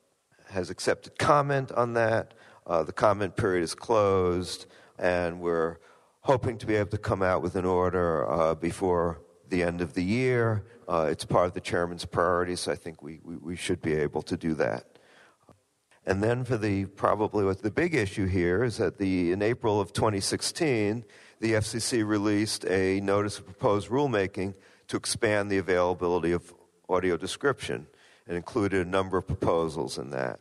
has 0.50 0.70
accepted 0.70 1.18
comment 1.18 1.72
on 1.72 1.94
that. 1.94 2.34
Uh, 2.68 2.84
the 2.84 2.91
comment 2.91 3.36
period 3.36 3.63
is 3.63 3.74
closed, 3.74 4.65
and 5.00 5.39
we're 5.39 5.77
hoping 6.22 6.58
to 6.58 6.65
be 6.65 6.75
able 6.75 6.89
to 6.89 6.98
come 6.98 7.24
out 7.24 7.41
with 7.41 7.56
an 7.56 7.65
order 7.65 8.30
uh, 8.30 8.53
before 8.56 9.22
the 9.50 9.63
end 9.63 9.82
of 9.82 9.94
the 9.94 10.03
year. 10.03 10.63
Uh, 10.88 11.08
it's 11.10 11.25
part 11.25 11.48
of 11.48 11.53
the 11.53 11.62
chairman's 11.62 12.06
priorities, 12.06 12.62
so 12.62 12.72
I 12.72 12.75
think 12.75 13.01
we, 13.01 13.20
we, 13.24 13.38
we, 13.38 13.56
should 13.56 13.82
be 13.82 13.94
able 13.94 14.22
to 14.24 14.38
do 14.38 14.53
that. 14.56 14.86
And 16.06 16.24
then 16.24 16.44
for 16.44 16.58
the 16.58 16.86
probably 16.86 17.46
what 17.46 17.62
the 17.62 17.72
big 17.72 17.94
issue 17.94 18.25
here 18.25 18.63
is 18.63 18.77
that 18.77 18.98
the 18.98 19.32
in 19.32 19.41
April 19.41 19.80
of 19.80 19.94
2016, 19.94 21.06
the 21.42 21.54
FCC 21.54 22.08
released 22.08 22.66
a 22.66 23.02
notice 23.02 23.40
of 23.40 23.46
proposed 23.46 23.90
rulemaking 23.90 24.54
to 24.88 24.96
expand 24.96 25.50
the 25.50 25.58
availability 25.58 26.32
of 26.32 26.54
audio 26.88 27.18
description. 27.18 27.88
and 28.28 28.38
included 28.38 28.86
a 28.86 28.90
number 28.90 29.18
of 29.18 29.26
proposals 29.26 29.98
in 29.98 30.12
that. 30.12 30.40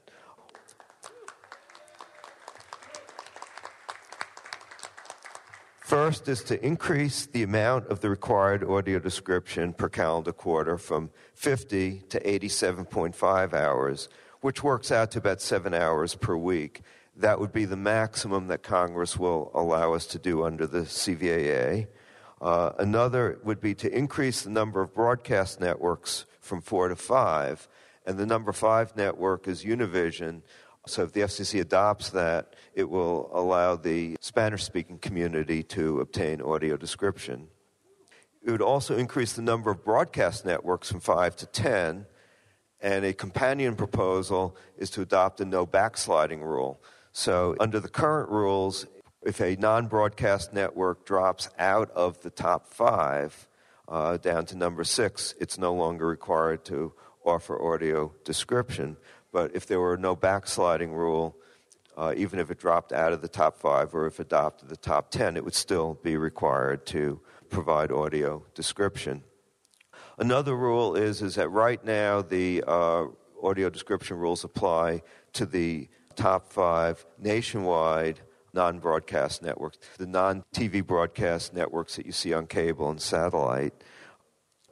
First 5.80 6.28
is 6.28 6.44
to 6.44 6.64
increase 6.64 7.24
the 7.24 7.42
amount 7.42 7.88
of 7.88 8.00
the 8.00 8.10
required 8.10 8.62
audio 8.62 8.98
description 8.98 9.72
per 9.72 9.88
calendar 9.88 10.32
quarter 10.32 10.76
from 10.76 11.10
50 11.34 12.02
to 12.10 12.20
87.5 12.20 13.54
hours, 13.54 14.08
which 14.42 14.62
works 14.62 14.92
out 14.92 15.10
to 15.12 15.18
about 15.18 15.40
seven 15.40 15.72
hours 15.72 16.14
per 16.14 16.36
week. 16.36 16.82
That 17.20 17.38
would 17.38 17.52
be 17.52 17.66
the 17.66 17.76
maximum 17.76 18.48
that 18.48 18.62
Congress 18.62 19.18
will 19.18 19.50
allow 19.52 19.92
us 19.92 20.06
to 20.06 20.18
do 20.18 20.42
under 20.42 20.66
the 20.66 20.80
CVAA. 20.80 21.86
Uh, 22.40 22.72
another 22.78 23.38
would 23.44 23.60
be 23.60 23.74
to 23.74 23.94
increase 23.94 24.40
the 24.40 24.48
number 24.48 24.80
of 24.80 24.94
broadcast 24.94 25.60
networks 25.60 26.24
from 26.40 26.62
four 26.62 26.88
to 26.88 26.96
five. 26.96 27.68
And 28.06 28.16
the 28.16 28.24
number 28.24 28.52
five 28.52 28.96
network 28.96 29.46
is 29.48 29.64
Univision, 29.64 30.40
so 30.86 31.02
if 31.02 31.12
the 31.12 31.20
FCC 31.20 31.60
adopts 31.60 32.08
that, 32.10 32.56
it 32.72 32.88
will 32.88 33.30
allow 33.34 33.76
the 33.76 34.16
Spanish 34.22 34.64
speaking 34.64 34.98
community 34.98 35.62
to 35.64 36.00
obtain 36.00 36.40
audio 36.40 36.78
description. 36.78 37.48
It 38.42 38.50
would 38.50 38.62
also 38.62 38.96
increase 38.96 39.34
the 39.34 39.42
number 39.42 39.70
of 39.70 39.84
broadcast 39.84 40.46
networks 40.46 40.90
from 40.90 41.00
five 41.00 41.36
to 41.36 41.46
10. 41.46 42.06
And 42.80 43.04
a 43.04 43.12
companion 43.12 43.76
proposal 43.76 44.56
is 44.78 44.88
to 44.92 45.02
adopt 45.02 45.42
a 45.42 45.44
no 45.44 45.66
backsliding 45.66 46.40
rule. 46.40 46.80
So, 47.12 47.56
under 47.58 47.80
the 47.80 47.88
current 47.88 48.30
rules, 48.30 48.86
if 49.22 49.40
a 49.40 49.56
non 49.56 49.88
broadcast 49.88 50.52
network 50.52 51.04
drops 51.04 51.48
out 51.58 51.90
of 51.90 52.20
the 52.22 52.30
top 52.30 52.66
five 52.68 53.48
uh, 53.88 54.16
down 54.16 54.46
to 54.46 54.56
number 54.56 54.84
six, 54.84 55.34
it's 55.40 55.58
no 55.58 55.74
longer 55.74 56.06
required 56.06 56.64
to 56.66 56.92
offer 57.24 57.60
audio 57.60 58.12
description. 58.24 58.96
But 59.32 59.54
if 59.54 59.66
there 59.66 59.80
were 59.80 59.96
no 59.96 60.16
backsliding 60.16 60.92
rule, 60.92 61.36
uh, 61.96 62.14
even 62.16 62.38
if 62.38 62.50
it 62.50 62.58
dropped 62.58 62.92
out 62.92 63.12
of 63.12 63.20
the 63.20 63.28
top 63.28 63.56
five 63.56 63.94
or 63.94 64.06
if 64.06 64.20
adopted 64.20 64.68
the 64.68 64.76
top 64.76 65.10
10, 65.10 65.36
it 65.36 65.44
would 65.44 65.54
still 65.54 65.98
be 66.02 66.16
required 66.16 66.86
to 66.86 67.20
provide 67.50 67.92
audio 67.92 68.44
description. 68.54 69.22
Another 70.18 70.56
rule 70.56 70.94
is, 70.94 71.22
is 71.22 71.34
that 71.34 71.48
right 71.48 71.84
now 71.84 72.22
the 72.22 72.64
uh, 72.66 73.06
audio 73.42 73.68
description 73.68 74.16
rules 74.16 74.44
apply 74.44 75.02
to 75.32 75.46
the 75.46 75.88
top 76.20 76.52
five 76.52 77.04
nationwide 77.18 78.20
non 78.52 78.78
broadcast 78.78 79.42
networks, 79.42 79.78
the 79.96 80.06
non 80.06 80.44
TV 80.54 80.86
broadcast 80.86 81.54
networks 81.54 81.96
that 81.96 82.04
you 82.04 82.12
see 82.12 82.34
on 82.34 82.46
cable 82.46 82.90
and 82.90 83.00
satellite. 83.00 83.72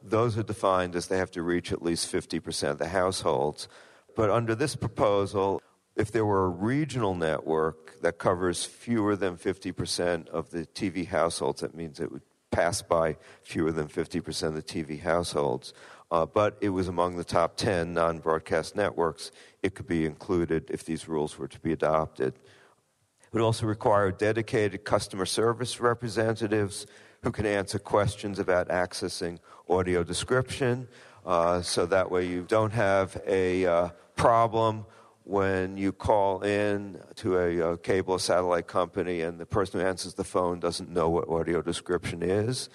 Those 0.01 0.37
are 0.37 0.43
defined 0.43 0.95
as 0.95 1.07
they 1.07 1.17
have 1.17 1.31
to 1.31 1.41
reach 1.41 1.71
at 1.73 1.81
least 1.81 2.11
50% 2.11 2.69
of 2.69 2.77
the 2.77 2.87
households. 2.87 3.67
But 4.15 4.29
under 4.29 4.55
this 4.55 4.75
proposal, 4.75 5.61
if 5.95 6.11
there 6.11 6.25
were 6.25 6.45
a 6.45 6.49
regional 6.49 7.15
network 7.15 7.99
that 8.01 8.17
covers 8.17 8.63
fewer 8.63 9.15
than 9.15 9.35
50% 9.35 10.29
of 10.29 10.51
the 10.51 10.65
TV 10.67 11.07
households, 11.07 11.61
that 11.61 11.75
means 11.75 11.99
it 11.99 12.11
would 12.11 12.21
pass 12.51 12.81
by 12.81 13.17
fewer 13.41 13.71
than 13.71 13.87
50% 13.87 14.43
of 14.43 14.55
the 14.55 14.61
TV 14.61 15.01
households. 15.01 15.73
Uh, 16.11 16.25
but 16.25 16.57
it 16.59 16.69
was 16.69 16.87
among 16.87 17.17
the 17.17 17.23
top 17.23 17.55
10 17.55 17.93
non 17.93 18.19
broadcast 18.19 18.75
networks. 18.75 19.31
It 19.61 19.75
could 19.75 19.87
be 19.87 20.05
included 20.05 20.69
if 20.71 20.83
these 20.83 21.07
rules 21.07 21.37
were 21.37 21.47
to 21.47 21.59
be 21.59 21.71
adopted. 21.71 22.33
It 22.35 23.33
would 23.33 23.43
also 23.43 23.67
require 23.67 24.11
dedicated 24.11 24.83
customer 24.83 25.25
service 25.25 25.79
representatives 25.79 26.87
who 27.21 27.31
can 27.31 27.45
answer 27.45 27.77
questions 27.77 28.39
about 28.39 28.69
accessing 28.69 29.37
audio 29.69 30.03
description. 30.03 30.87
Uh, 31.25 31.61
so 31.61 31.85
that 31.85 32.09
way 32.09 32.25
you 32.25 32.43
don't 32.47 32.71
have 32.71 33.21
a 33.27 33.65
uh, 33.65 33.89
problem 34.15 34.85
when 35.25 35.77
you 35.77 35.91
call 35.91 36.41
in 36.41 36.99
to 37.13 37.37
a, 37.37 37.73
a 37.73 37.77
cable 37.77 38.15
or 38.15 38.19
satellite 38.19 38.65
company 38.65 39.21
and 39.21 39.39
the 39.39 39.45
person 39.45 39.79
who 39.79 39.85
answers 39.85 40.15
the 40.15 40.23
phone 40.23 40.59
doesn't 40.59 40.89
know 40.89 41.07
what 41.07 41.29
audio 41.29 41.61
description 41.61 42.23
is. 42.23 42.67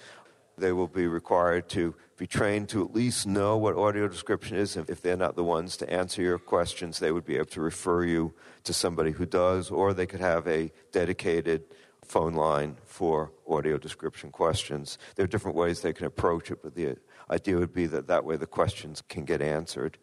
They 0.57 0.71
will 0.71 0.87
be 0.87 1.07
required 1.07 1.67
to 1.69 1.95
be 2.17 2.27
trained 2.27 2.69
to 2.69 2.83
at 2.83 2.93
least 2.93 3.27
know 3.27 3.57
what 3.57 3.75
audio 3.75 4.07
description 4.07 4.55
is. 4.57 4.77
If 4.77 5.01
they're 5.01 5.17
not 5.17 5.35
the 5.35 5.43
ones 5.43 5.75
to 5.77 5.89
answer 5.89 6.21
your 6.21 6.39
questions, 6.39 6.99
they 6.99 7.11
would 7.11 7.25
be 7.25 7.35
able 7.35 7.47
to 7.47 7.61
refer 7.61 8.03
you 8.03 8.33
to 8.63 8.73
somebody 8.73 9.11
who 9.11 9.25
does, 9.25 9.69
or 9.69 9.93
they 9.93 10.05
could 10.05 10.21
have 10.21 10.47
a 10.47 10.71
dedicated 10.91 11.63
phone 12.05 12.33
line 12.35 12.77
for 12.85 13.31
audio 13.47 13.77
description 13.77 14.31
questions. 14.31 14.97
There 15.15 15.25
are 15.25 15.27
different 15.27 15.57
ways 15.57 15.81
they 15.81 15.93
can 15.93 16.05
approach 16.05 16.51
it, 16.51 16.63
but 16.63 16.75
the 16.75 16.95
idea 17.29 17.57
would 17.57 17.73
be 17.73 17.87
that 17.87 18.07
that 18.07 18.23
way 18.23 18.37
the 18.37 18.45
questions 18.45 19.03
can 19.09 19.25
get 19.25 19.41
answered. 19.41 19.97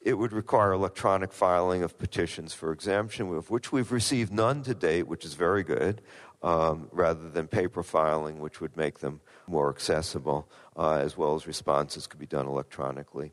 It 0.00 0.14
would 0.14 0.32
require 0.32 0.72
electronic 0.72 1.32
filing 1.32 1.82
of 1.82 1.98
petitions 1.98 2.54
for 2.54 2.72
exemption, 2.72 3.34
of 3.34 3.50
which 3.50 3.72
we've 3.72 3.90
received 3.90 4.32
none 4.32 4.62
to 4.62 4.72
date, 4.72 5.08
which 5.08 5.24
is 5.24 5.34
very 5.34 5.64
good, 5.64 6.00
um, 6.42 6.88
rather 6.92 7.28
than 7.28 7.48
paper 7.48 7.82
filing, 7.82 8.40
which 8.40 8.60
would 8.60 8.76
make 8.76 9.00
them 9.00 9.20
more 9.46 9.70
accessible, 9.70 10.48
uh, 10.76 10.94
as 10.94 11.16
well 11.16 11.34
as 11.34 11.46
responses 11.46 12.06
could 12.06 12.20
be 12.20 12.26
done 12.26 12.46
electronically. 12.46 13.32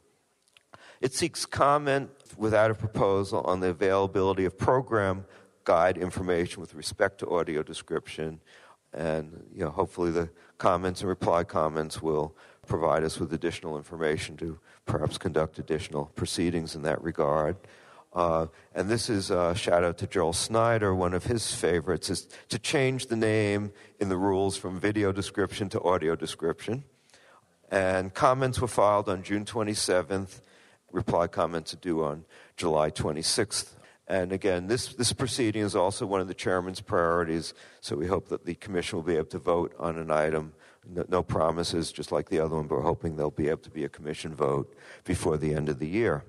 It 1.01 1.13
seeks 1.13 1.45
comment 1.45 2.09
without 2.37 2.71
a 2.71 2.75
proposal 2.75 3.41
on 3.41 3.59
the 3.59 3.69
availability 3.69 4.45
of 4.45 4.57
program 4.57 5.25
guide 5.63 5.97
information 5.97 6.61
with 6.61 6.73
respect 6.73 7.19
to 7.19 7.29
audio 7.29 7.63
description, 7.63 8.39
and 8.93 9.45
you 9.53 9.63
know, 9.63 9.71
hopefully 9.71 10.11
the 10.11 10.29
comments 10.57 11.01
and 11.01 11.09
reply 11.09 11.43
comments 11.43 12.01
will 12.01 12.35
provide 12.65 13.03
us 13.03 13.19
with 13.19 13.33
additional 13.33 13.77
information 13.77 14.37
to 14.37 14.59
perhaps 14.85 15.17
conduct 15.17 15.59
additional 15.59 16.05
proceedings 16.15 16.75
in 16.75 16.81
that 16.83 17.01
regard. 17.03 17.57
Uh, 18.15 18.47
and 18.73 18.87
this 18.89 19.09
is 19.09 19.29
a 19.29 19.53
shout 19.53 19.83
out 19.83 19.97
to 19.97 20.07
Joel 20.07 20.31
Snyder. 20.31 20.95
One 20.95 21.13
of 21.13 21.25
his 21.25 21.53
favorites 21.53 22.09
is 22.09 22.27
to 22.47 22.57
change 22.57 23.07
the 23.07 23.17
name 23.17 23.73
in 23.99 24.07
the 24.07 24.17
rules 24.17 24.55
from 24.55 24.79
video 24.79 25.11
description 25.11 25.67
to 25.69 25.83
audio 25.83 26.15
description. 26.15 26.85
And 27.69 28.13
comments 28.13 28.61
were 28.61 28.69
filed 28.69 29.09
on 29.09 29.21
June 29.21 29.43
27th. 29.43 30.39
Reply 30.93 31.27
comments 31.27 31.73
are 31.73 31.77
due 31.77 32.05
on 32.05 32.23
July 32.55 32.89
26th. 32.89 33.71
And 34.07 34.31
again, 34.31 34.67
this, 34.67 34.93
this 34.93 35.11
proceeding 35.11 35.63
is 35.63 35.75
also 35.75 36.05
one 36.05 36.21
of 36.21 36.29
the 36.29 36.33
chairman's 36.33 36.79
priorities, 36.79 37.53
so 37.81 37.97
we 37.97 38.07
hope 38.07 38.29
that 38.29 38.45
the 38.45 38.53
commission 38.55 38.97
will 38.97 39.03
be 39.03 39.15
able 39.15 39.25
to 39.25 39.39
vote 39.39 39.75
on 39.77 39.97
an 39.97 40.11
item 40.11 40.53
no, 40.87 41.03
no 41.09 41.23
promises, 41.23 41.91
just 41.91 42.11
like 42.11 42.29
the 42.29 42.39
other 42.39 42.55
one, 42.55 42.67
but 42.67 42.75
we're 42.75 42.83
hoping 42.83 43.15
there'll 43.15 43.31
be 43.31 43.49
able 43.49 43.61
to 43.61 43.71
be 43.71 43.83
a 43.83 43.89
commission 43.89 44.35
vote 44.35 44.73
before 45.03 45.35
the 45.35 45.53
end 45.55 45.67
of 45.67 45.79
the 45.79 45.87
year. 45.87 46.23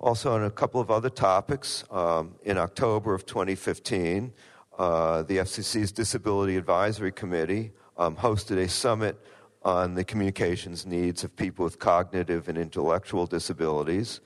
Also, 0.00 0.32
on 0.32 0.44
a 0.44 0.50
couple 0.50 0.80
of 0.80 0.90
other 0.90 1.08
topics, 1.08 1.84
um, 1.90 2.34
in 2.42 2.58
October 2.58 3.14
of 3.14 3.24
2015, 3.26 4.32
uh, 4.78 5.22
the 5.22 5.38
FCC's 5.38 5.92
Disability 5.92 6.56
Advisory 6.56 7.12
Committee 7.12 7.72
um, 7.96 8.16
hosted 8.16 8.58
a 8.58 8.68
summit 8.68 9.16
on 9.62 9.94
the 9.94 10.04
communications 10.04 10.84
needs 10.84 11.24
of 11.24 11.34
people 11.36 11.64
with 11.64 11.78
cognitive 11.78 12.48
and 12.48 12.58
intellectual 12.58 13.26
disabilities. 13.26 14.20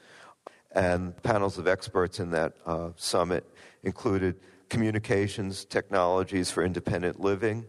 And 0.73 1.21
panels 1.23 1.59
of 1.59 1.69
experts 1.69 2.19
in 2.19 2.31
that 2.31 2.55
uh, 2.67 2.91
summit 2.97 3.45
included 3.83 4.37
communications 4.69 5.65
technologies 5.65 6.51
for 6.51 6.65
independent 6.65 7.21
living, 7.21 7.67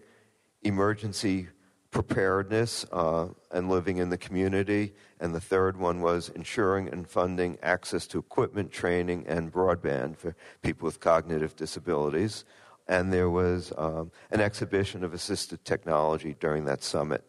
emergency 0.64 1.48
preparedness 1.92 2.86
uh, 2.92 3.28
and 3.52 3.70
living 3.70 3.98
in 3.98 4.10
the 4.10 4.18
community. 4.18 4.94
And 5.20 5.34
the 5.34 5.42
third 5.42 5.78
one 5.78 6.02
was 6.02 6.30
ensuring 6.30 6.90
and 6.90 7.08
funding 7.08 7.58
access 7.62 8.06
to 8.08 8.20
equipment, 8.20 8.72
training, 8.72 9.26
and 9.28 9.52
broadband 9.52 10.18
for 10.18 10.36
people 10.62 10.86
with 10.86 11.00
cognitive 11.00 11.56
disabilities. 11.56 12.46
And 12.88 13.12
there 13.14 13.30
was 13.30 13.72
um, 13.78 14.12
an 14.32 14.42
exhibition 14.42 15.04
of 15.04 15.12
assistive 15.12 15.64
technology 15.64 16.36
during 16.40 16.66
that 16.66 16.84
summit. 16.84 17.24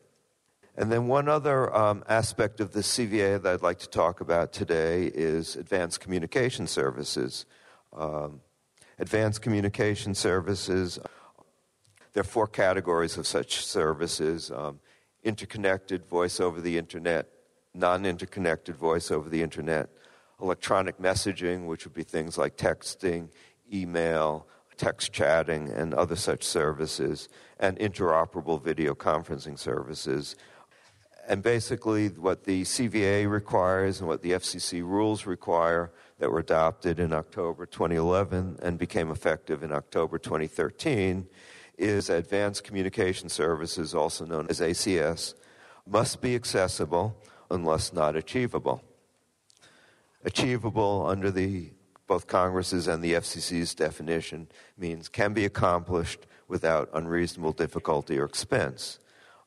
And 0.76 0.90
then 0.90 1.08
one 1.08 1.28
other 1.28 1.74
um, 1.74 2.04
aspect 2.08 2.60
of 2.60 2.72
the 2.72 2.80
CVA 2.80 3.42
that 3.42 3.52
I'd 3.52 3.62
like 3.62 3.80
to 3.80 3.88
talk 3.88 4.20
about 4.20 4.52
today 4.52 5.06
is 5.06 5.56
advanced 5.56 6.00
communication 6.00 6.66
services. 6.66 7.44
Um, 7.92 8.40
advanced 8.98 9.42
communication 9.42 10.14
services 10.14 10.98
there 12.12 12.22
are 12.22 12.24
four 12.24 12.46
categories 12.46 13.16
of 13.16 13.26
such 13.26 13.64
services 13.64 14.50
um, 14.50 14.80
interconnected 15.22 16.06
voice 16.06 16.40
over 16.40 16.60
the 16.60 16.78
internet, 16.78 17.28
non 17.74 18.06
interconnected 18.06 18.76
voice 18.76 19.10
over 19.10 19.28
the 19.28 19.42
internet, 19.42 19.90
electronic 20.40 20.98
messaging, 20.98 21.66
which 21.66 21.84
would 21.84 21.94
be 21.94 22.02
things 22.02 22.38
like 22.38 22.56
texting, 22.56 23.28
email, 23.72 24.46
text 24.76 25.12
chatting, 25.12 25.68
and 25.68 25.94
other 25.94 26.16
such 26.16 26.42
services, 26.42 27.28
and 27.58 27.78
interoperable 27.78 28.62
video 28.62 28.94
conferencing 28.94 29.58
services. 29.58 30.36
And 31.28 31.42
basically, 31.42 32.08
what 32.08 32.44
the 32.44 32.62
CVA 32.62 33.30
requires 33.30 34.00
and 34.00 34.08
what 34.08 34.22
the 34.22 34.32
FCC 34.32 34.82
rules 34.82 35.26
require 35.26 35.92
that 36.18 36.30
were 36.30 36.40
adopted 36.40 36.98
in 36.98 37.12
October 37.12 37.66
2011 37.66 38.58
and 38.62 38.78
became 38.78 39.10
effective 39.10 39.62
in 39.62 39.70
October 39.70 40.18
2013 40.18 41.28
is 41.80 42.10
Advanced 42.10 42.62
Communication 42.62 43.28
Services, 43.28 43.94
also 43.94 44.26
known 44.26 44.46
as 44.50 44.60
ACS, 44.60 45.34
must 45.86 46.20
be 46.20 46.34
accessible 46.34 47.16
unless 47.50 47.92
not 47.92 48.14
achievable. 48.14 48.82
achievable 50.22 51.06
under 51.06 51.30
the 51.30 51.70
both 52.06 52.26
Congress's 52.26 52.88
and 52.88 53.02
the 53.02 53.14
FCC's 53.14 53.74
definition 53.74 54.48
means 54.76 55.08
can 55.08 55.32
be 55.32 55.44
accomplished 55.44 56.26
without 56.48 56.90
unreasonable 56.92 57.52
difficulty 57.52 58.18
or 58.18 58.24
expense. 58.24 58.98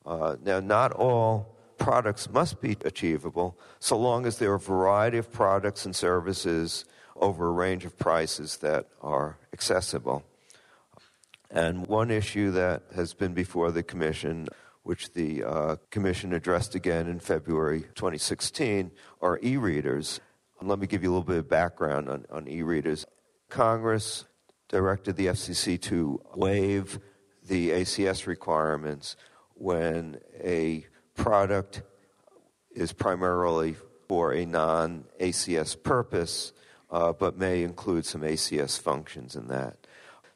Uh, 0.06 0.36
now, 0.42 0.60
not 0.60 0.90
all 0.92 1.54
products 1.76 2.30
must 2.30 2.60
be 2.60 2.76
achievable 2.84 3.58
so 3.78 3.96
long 3.98 4.24
as 4.24 4.38
there 4.38 4.50
are 4.50 4.54
a 4.54 4.58
variety 4.58 5.18
of 5.18 5.30
products 5.30 5.84
and 5.84 5.94
services 5.94 6.86
over 7.16 7.48
a 7.48 7.52
range 7.52 7.84
of 7.84 7.98
prices 7.98 8.56
that 8.58 8.88
are 9.02 9.36
accessible. 9.52 10.24
And 11.54 11.86
one 11.86 12.10
issue 12.10 12.50
that 12.50 12.82
has 12.96 13.14
been 13.14 13.32
before 13.32 13.70
the 13.70 13.84
Commission, 13.84 14.48
which 14.82 15.12
the 15.12 15.44
uh, 15.44 15.76
Commission 15.88 16.32
addressed 16.32 16.74
again 16.74 17.06
in 17.06 17.20
February 17.20 17.82
2016, 17.94 18.90
are 19.22 19.38
e 19.40 19.56
readers. 19.56 20.20
Let 20.60 20.80
me 20.80 20.88
give 20.88 21.04
you 21.04 21.10
a 21.10 21.12
little 21.12 21.22
bit 21.22 21.38
of 21.38 21.48
background 21.48 22.08
on, 22.08 22.26
on 22.28 22.48
e 22.48 22.62
readers. 22.62 23.06
Congress 23.48 24.24
directed 24.68 25.14
the 25.14 25.26
FCC 25.26 25.80
to 25.82 26.20
waive 26.34 26.98
the 27.46 27.70
ACS 27.70 28.26
requirements 28.26 29.14
when 29.54 30.18
a 30.42 30.84
product 31.14 31.82
is 32.74 32.92
primarily 32.92 33.76
for 34.08 34.32
a 34.32 34.44
non 34.44 35.04
ACS 35.20 35.80
purpose, 35.80 36.52
uh, 36.90 37.12
but 37.12 37.38
may 37.38 37.62
include 37.62 38.04
some 38.04 38.22
ACS 38.22 38.76
functions 38.80 39.36
in 39.36 39.46
that. 39.46 39.83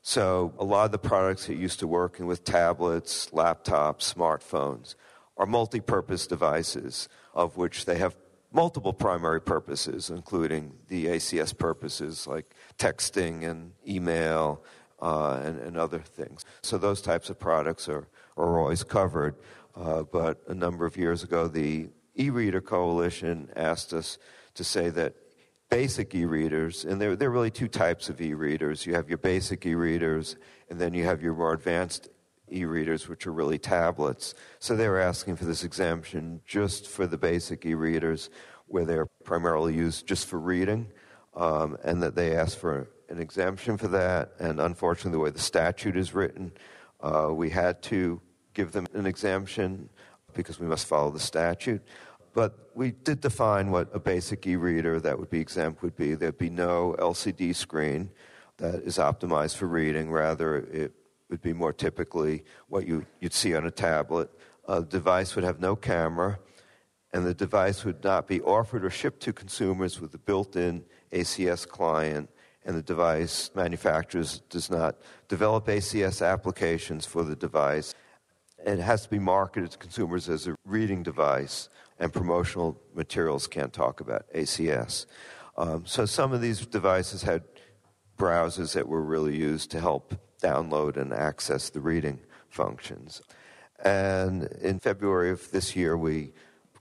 So, 0.09 0.55
a 0.59 0.65
lot 0.65 0.87
of 0.87 0.93
the 0.93 0.99
products 0.99 1.49
that 1.49 1.57
used 1.57 1.81
to 1.81 1.87
working 1.87 2.25
with 2.25 2.43
tablets, 2.43 3.29
laptops, 3.29 4.11
smartphones 4.15 4.95
are 5.37 5.45
multi 5.45 5.81
purpose 5.81 6.27
devices, 6.27 7.11
of 7.35 7.59
which 7.59 7.85
they 7.85 7.99
have 7.99 8.17
multiple 8.51 8.95
primary 8.95 9.43
purposes, 9.43 10.09
including 10.09 10.73
the 10.89 11.09
ACS 11.09 11.53
purposes 11.59 12.27
like 12.27 12.55
texting 12.79 13.47
and 13.47 13.73
email 13.87 14.65
uh, 15.03 15.43
and, 15.45 15.61
and, 15.61 15.77
other 15.77 15.99
things. 15.99 16.47
So, 16.63 16.79
those 16.79 17.03
types 17.03 17.29
of 17.29 17.39
products 17.39 17.87
are, 17.87 18.09
are 18.39 18.59
always 18.59 18.85
covered. 18.85 19.35
Uh, 19.77 20.05
but 20.05 20.41
a 20.49 20.55
number 20.55 20.87
of 20.87 20.97
years 20.97 21.23
ago, 21.23 21.49
the 21.49 21.91
e 22.17 22.31
reader 22.31 22.63
coalition 22.63 23.51
asked 23.55 23.93
us 23.93 24.17
to 24.55 24.65
say 24.65 24.89
that 24.89 25.13
basic 25.69 26.15
e 26.15 26.25
readers, 26.25 26.85
and 26.85 27.01
there, 27.01 27.15
there 27.17 27.29
are 27.29 27.33
really 27.33 27.51
two 27.51 27.69
types 27.69 28.09
of 28.09 28.21
e 28.21 28.35
readers 28.35 28.87
you 28.87 28.95
have 28.95 29.09
your 29.09 29.19
basic 29.19 29.67
e 29.67 29.75
readers, 29.75 30.37
and 30.71 30.81
then 30.81 30.95
you 30.95 31.05
have 31.05 31.23
your 31.23 31.35
more 31.35 31.53
advanced 31.53 32.09
e 32.51 32.65
readers, 32.65 33.09
which 33.09 33.27
are 33.27 33.33
really 33.33 33.59
tablets. 33.59 34.35
So 34.59 34.75
they 34.75 34.89
were 34.89 35.01
asking 35.01 35.37
for 35.37 35.45
this 35.45 35.65
exemption 35.65 36.41
just 36.47 36.89
for 36.89 37.07
the 37.07 37.19
basic 37.19 37.67
e 37.67 37.75
readers, 37.75 38.31
where 38.67 38.85
they're 38.85 39.07
primarily 39.25 39.75
used 39.75 40.07
just 40.07 40.27
for 40.27 40.39
reading, 40.39 40.89
um, 41.35 41.77
and 41.85 42.03
that 42.03 42.15
they 42.15 42.35
asked 42.37 42.59
for 42.59 42.89
an 43.09 43.21
exemption 43.21 43.77
for 43.77 43.89
that. 43.89 44.33
And 44.39 44.61
unfortunately, 44.61 45.13
the 45.13 45.23
way 45.23 45.31
the 45.31 45.39
statute 45.39 45.97
is 45.97 46.15
written, 46.15 46.53
uh, 47.01 47.29
we 47.33 47.51
had 47.51 47.83
to 47.85 48.21
give 48.55 48.73
them 48.73 48.87
an 48.95 49.07
exemption 49.07 49.89
because 50.35 50.59
we 50.61 50.67
must 50.67 50.87
follow 50.87 51.11
the 51.11 51.21
statute. 51.21 51.83
But 52.39 52.71
we 52.73 52.93
did 52.93 53.21
define 53.21 53.73
what 53.73 53.89
a 53.93 53.99
basic 53.99 54.47
e 54.47 54.55
reader 54.55 55.01
that 55.01 55.19
would 55.19 55.29
be 55.29 55.41
exempt 55.41 55.83
would 55.83 55.97
be. 55.97 56.15
There'd 56.15 56.39
be 56.39 56.51
no 56.51 56.95
LCD 57.01 57.53
screen 57.53 58.11
that 58.59 58.77
is 58.77 58.99
optimized 58.99 59.57
for 59.57 59.67
reading, 59.67 60.09
rather, 60.09 60.59
it 60.59 60.93
would 61.31 61.43
be 61.43 61.53
more 61.53 61.73
typically 61.73 62.45
what 62.69 62.87
you, 62.87 63.05
would 63.21 63.33
see 63.33 63.57
on 63.57 63.67
a 63.67 63.73
tablet. 63.73 64.31
A 64.69 64.83
device 64.83 65.35
would 65.35 65.43
have 65.43 65.59
no 65.59 65.75
camera, 65.75 66.39
and 67.13 67.27
the 67.27 67.35
device 67.35 67.85
would 67.85 68.05
not 68.05 68.29
be 68.29 68.41
offered 68.43 68.85
or 68.85 68.91
shipped 68.91 69.21
to 69.23 69.33
consumers 69.33 70.01
with 70.01 70.15
a 70.15 70.19
built 70.19 70.55
in 70.55 70.85
ACS 71.11 71.67
client 71.67 72.31
and 72.65 72.77
the 72.77 72.83
device 72.83 73.51
manufacturers 73.55 74.43
does 74.51 74.71
not 74.71 74.97
develop 75.27 75.67
ACS 75.67 76.25
applications 76.25 77.07
for 77.07 77.25
the 77.25 77.35
device. 77.35 77.95
It 78.65 78.79
has 78.79 79.05
to 79.05 79.11
be 79.11 79.19
marketed 79.19 79.73
to 79.73 79.79
consumers 79.79 80.29
as 80.29 80.47
a 80.47 80.57
reading 80.65 81.03
device, 81.03 81.69
and 81.99 82.13
promotional 82.13 82.81
materials 82.95 83.47
can't 83.47 83.73
talk 83.73 84.01
about 84.01 84.27
ACS. 84.35 85.07
Um, 85.57 85.87
so 85.87 86.07
some 86.07 86.33
of 86.33 86.41
these 86.41 86.65
devices 86.67 87.23
had 87.23 87.43
browsers 88.17 88.75
that 88.75 88.89
were 88.89 89.03
really 89.03 89.37
used 89.37 89.71
to 89.71 89.81
help 89.81 90.15
download 90.43 90.97
and 90.97 91.13
access 91.13 91.71
the 91.71 91.81
reading 91.81 92.21
functions. 92.49 93.23
And 93.85 94.45
in 94.61 94.81
February 94.81 95.31
of 95.31 95.51
this 95.51 95.77
year, 95.77 95.97
we 95.97 96.33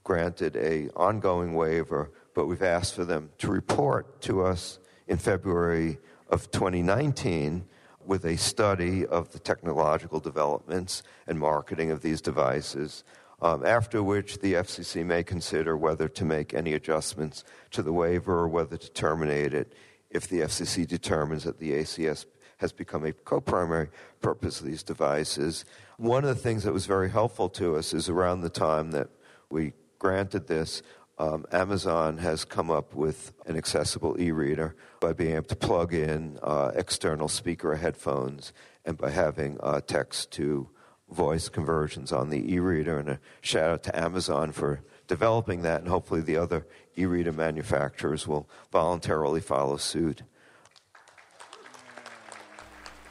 granted 0.02 0.56
a 0.56 0.88
ongoing 0.96 1.54
waiver, 1.54 2.10
but 2.34 2.46
we've 2.46 2.62
asked 2.62 2.94
for 2.94 3.04
them 3.04 3.30
to 3.38 3.48
report 3.48 4.20
to 4.22 4.42
us 4.42 4.78
in 5.06 5.18
February 5.18 5.98
of 6.28 6.50
2019 6.50 7.64
with 8.08 8.24
a 8.24 8.38
study 8.38 9.06
of 9.06 9.30
the 9.32 9.38
technological 9.38 10.18
developments 10.18 11.02
and 11.26 11.38
marketing 11.38 11.90
of 11.90 12.00
these 12.00 12.22
devices, 12.22 13.04
um, 13.42 13.64
after 13.64 14.02
which 14.02 14.38
the 14.38 14.54
FCC 14.54 15.04
may 15.04 15.22
consider 15.22 15.76
whether 15.76 16.08
to 16.08 16.24
make 16.24 16.54
any 16.54 16.72
adjustments 16.72 17.44
to 17.70 17.82
the 17.82 17.92
waiver 17.92 18.38
or 18.38 18.48
whether 18.48 18.78
to 18.78 18.90
terminate 18.92 19.52
it 19.52 19.74
if 20.10 20.26
the 20.26 20.40
FCC 20.40 20.86
determines 20.86 21.44
that 21.44 21.58
the 21.58 21.72
ACS 21.72 22.24
has 22.56 22.72
become 22.72 23.04
a 23.04 23.12
co 23.12 23.42
primary 23.42 23.90
purpose 24.22 24.58
of 24.58 24.66
these 24.66 24.82
devices. 24.82 25.66
One 25.98 26.24
of 26.24 26.34
the 26.34 26.42
things 26.42 26.64
that 26.64 26.72
was 26.72 26.86
very 26.86 27.10
helpful 27.10 27.50
to 27.50 27.76
us 27.76 27.92
is 27.92 28.08
around 28.08 28.40
the 28.40 28.48
time 28.48 28.90
that 28.92 29.08
we 29.50 29.74
granted 29.98 30.46
this, 30.46 30.82
um, 31.18 31.44
Amazon 31.50 32.18
has 32.18 32.44
come 32.44 32.70
up 32.70 32.94
with 32.94 33.32
an 33.46 33.56
accessible 33.56 34.20
e 34.20 34.30
reader 34.30 34.76
by 35.00 35.12
being 35.12 35.34
able 35.34 35.46
to 35.46 35.56
plug 35.56 35.92
in 35.92 36.38
uh, 36.42 36.70
external 36.74 37.28
speaker 37.28 37.74
headphones 37.74 38.52
and 38.84 38.96
by 38.96 39.10
having 39.10 39.58
uh, 39.60 39.80
text 39.80 40.30
to 40.32 40.68
voice 41.10 41.48
conversions 41.48 42.12
on 42.12 42.30
the 42.30 42.52
e 42.52 42.58
reader. 42.58 42.98
And 42.98 43.08
a 43.08 43.20
shout 43.40 43.70
out 43.70 43.82
to 43.84 43.98
Amazon 43.98 44.52
for 44.52 44.82
developing 45.08 45.62
that, 45.62 45.80
and 45.80 45.88
hopefully 45.88 46.20
the 46.20 46.36
other 46.36 46.66
e 46.96 47.04
reader 47.04 47.32
manufacturers 47.32 48.28
will 48.28 48.48
voluntarily 48.70 49.40
follow 49.40 49.76
suit. 49.76 50.22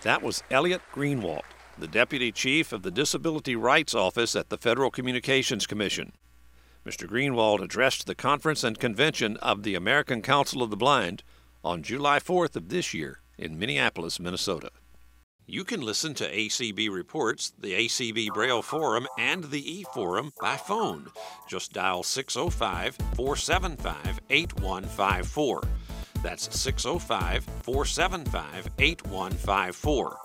That 0.03 0.21
was 0.21 0.43
Elliot 0.49 0.81
Greenwald, 0.93 1.41
the 1.77 1.87
Deputy 1.87 2.31
Chief 2.31 2.71
of 2.71 2.83
the 2.83 2.91
Disability 2.91 3.55
Rights 3.55 3.93
Office 3.93 4.35
at 4.35 4.49
the 4.49 4.57
Federal 4.57 4.91
Communications 4.91 5.67
Commission. 5.67 6.13
Mr. 6.87 7.05
Greenwald 7.05 7.61
addressed 7.61 8.07
the 8.07 8.15
conference 8.15 8.63
and 8.63 8.79
convention 8.79 9.35
of 9.37 9.63
the 9.63 9.75
American 9.75 10.21
Council 10.21 10.63
of 10.63 10.69
the 10.69 10.77
Blind 10.77 11.21
on 11.61 11.83
July 11.83 12.17
4th 12.17 12.55
of 12.55 12.69
this 12.69 12.93
year 12.93 13.19
in 13.37 13.59
Minneapolis, 13.59 14.21
Minnesota. 14.21 14.71
You 15.45 15.65
can 15.65 15.81
listen 15.81 16.13
to 16.13 16.31
ACB 16.31 16.89
reports, 16.89 17.51
the 17.59 17.73
ACB 17.73 18.33
Braille 18.33 18.61
Forum, 18.61 19.05
and 19.19 19.43
the 19.45 19.79
e 19.79 19.83
Forum 19.93 20.31
by 20.39 20.55
phone. 20.55 21.07
Just 21.49 21.73
dial 21.73 22.03
605 22.03 22.95
475 23.15 24.21
8154. 24.29 25.63
That's 26.23 26.57
605 26.57 27.43
475 27.63 28.69
8154. 28.79 30.17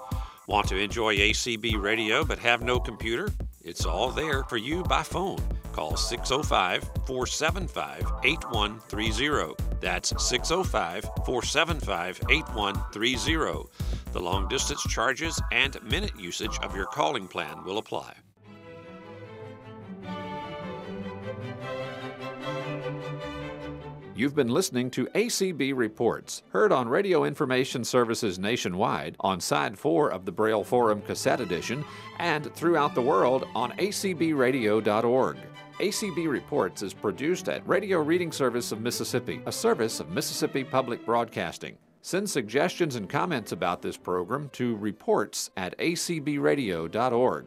Want 0.46 0.68
to 0.68 0.76
enjoy 0.76 1.16
ACB 1.16 1.80
radio 1.80 2.24
but 2.24 2.38
have 2.38 2.62
no 2.62 2.78
computer? 2.78 3.30
It's 3.64 3.86
all 3.86 4.10
there 4.10 4.42
for 4.44 4.56
you 4.56 4.82
by 4.82 5.04
phone. 5.04 5.38
Call 5.72 5.96
605 5.96 6.82
475 7.06 8.12
8130. 8.24 9.54
That's 9.80 10.08
605 10.22 11.04
475 11.24 12.20
8130. 12.28 13.70
The 14.12 14.20
long 14.20 14.48
distance 14.48 14.82
charges 14.88 15.40
and 15.52 15.80
minute 15.84 16.18
usage 16.18 16.58
of 16.62 16.74
your 16.74 16.86
calling 16.86 17.28
plan 17.28 17.64
will 17.64 17.78
apply. 17.78 18.14
You've 24.22 24.36
been 24.36 24.54
listening 24.54 24.88
to 24.92 25.06
ACB 25.06 25.76
Reports, 25.76 26.44
heard 26.50 26.70
on 26.70 26.88
Radio 26.88 27.24
Information 27.24 27.82
Services 27.82 28.38
nationwide 28.38 29.16
on 29.18 29.40
Side 29.40 29.76
4 29.76 30.12
of 30.12 30.24
the 30.24 30.30
Braille 30.30 30.62
Forum 30.62 31.02
Cassette 31.02 31.40
Edition 31.40 31.84
and 32.20 32.54
throughout 32.54 32.94
the 32.94 33.02
world 33.02 33.48
on 33.56 33.72
acbradio.org. 33.78 35.38
ACB 35.80 36.28
Reports 36.28 36.84
is 36.84 36.94
produced 36.94 37.48
at 37.48 37.66
Radio 37.66 38.00
Reading 38.00 38.30
Service 38.30 38.70
of 38.70 38.80
Mississippi, 38.80 39.42
a 39.46 39.50
service 39.50 39.98
of 39.98 40.10
Mississippi 40.10 40.62
Public 40.62 41.04
Broadcasting. 41.04 41.76
Send 42.02 42.30
suggestions 42.30 42.94
and 42.94 43.08
comments 43.08 43.50
about 43.50 43.82
this 43.82 43.96
program 43.96 44.50
to 44.50 44.76
reports 44.76 45.50
at 45.56 45.76
acbradio.org. 45.78 47.46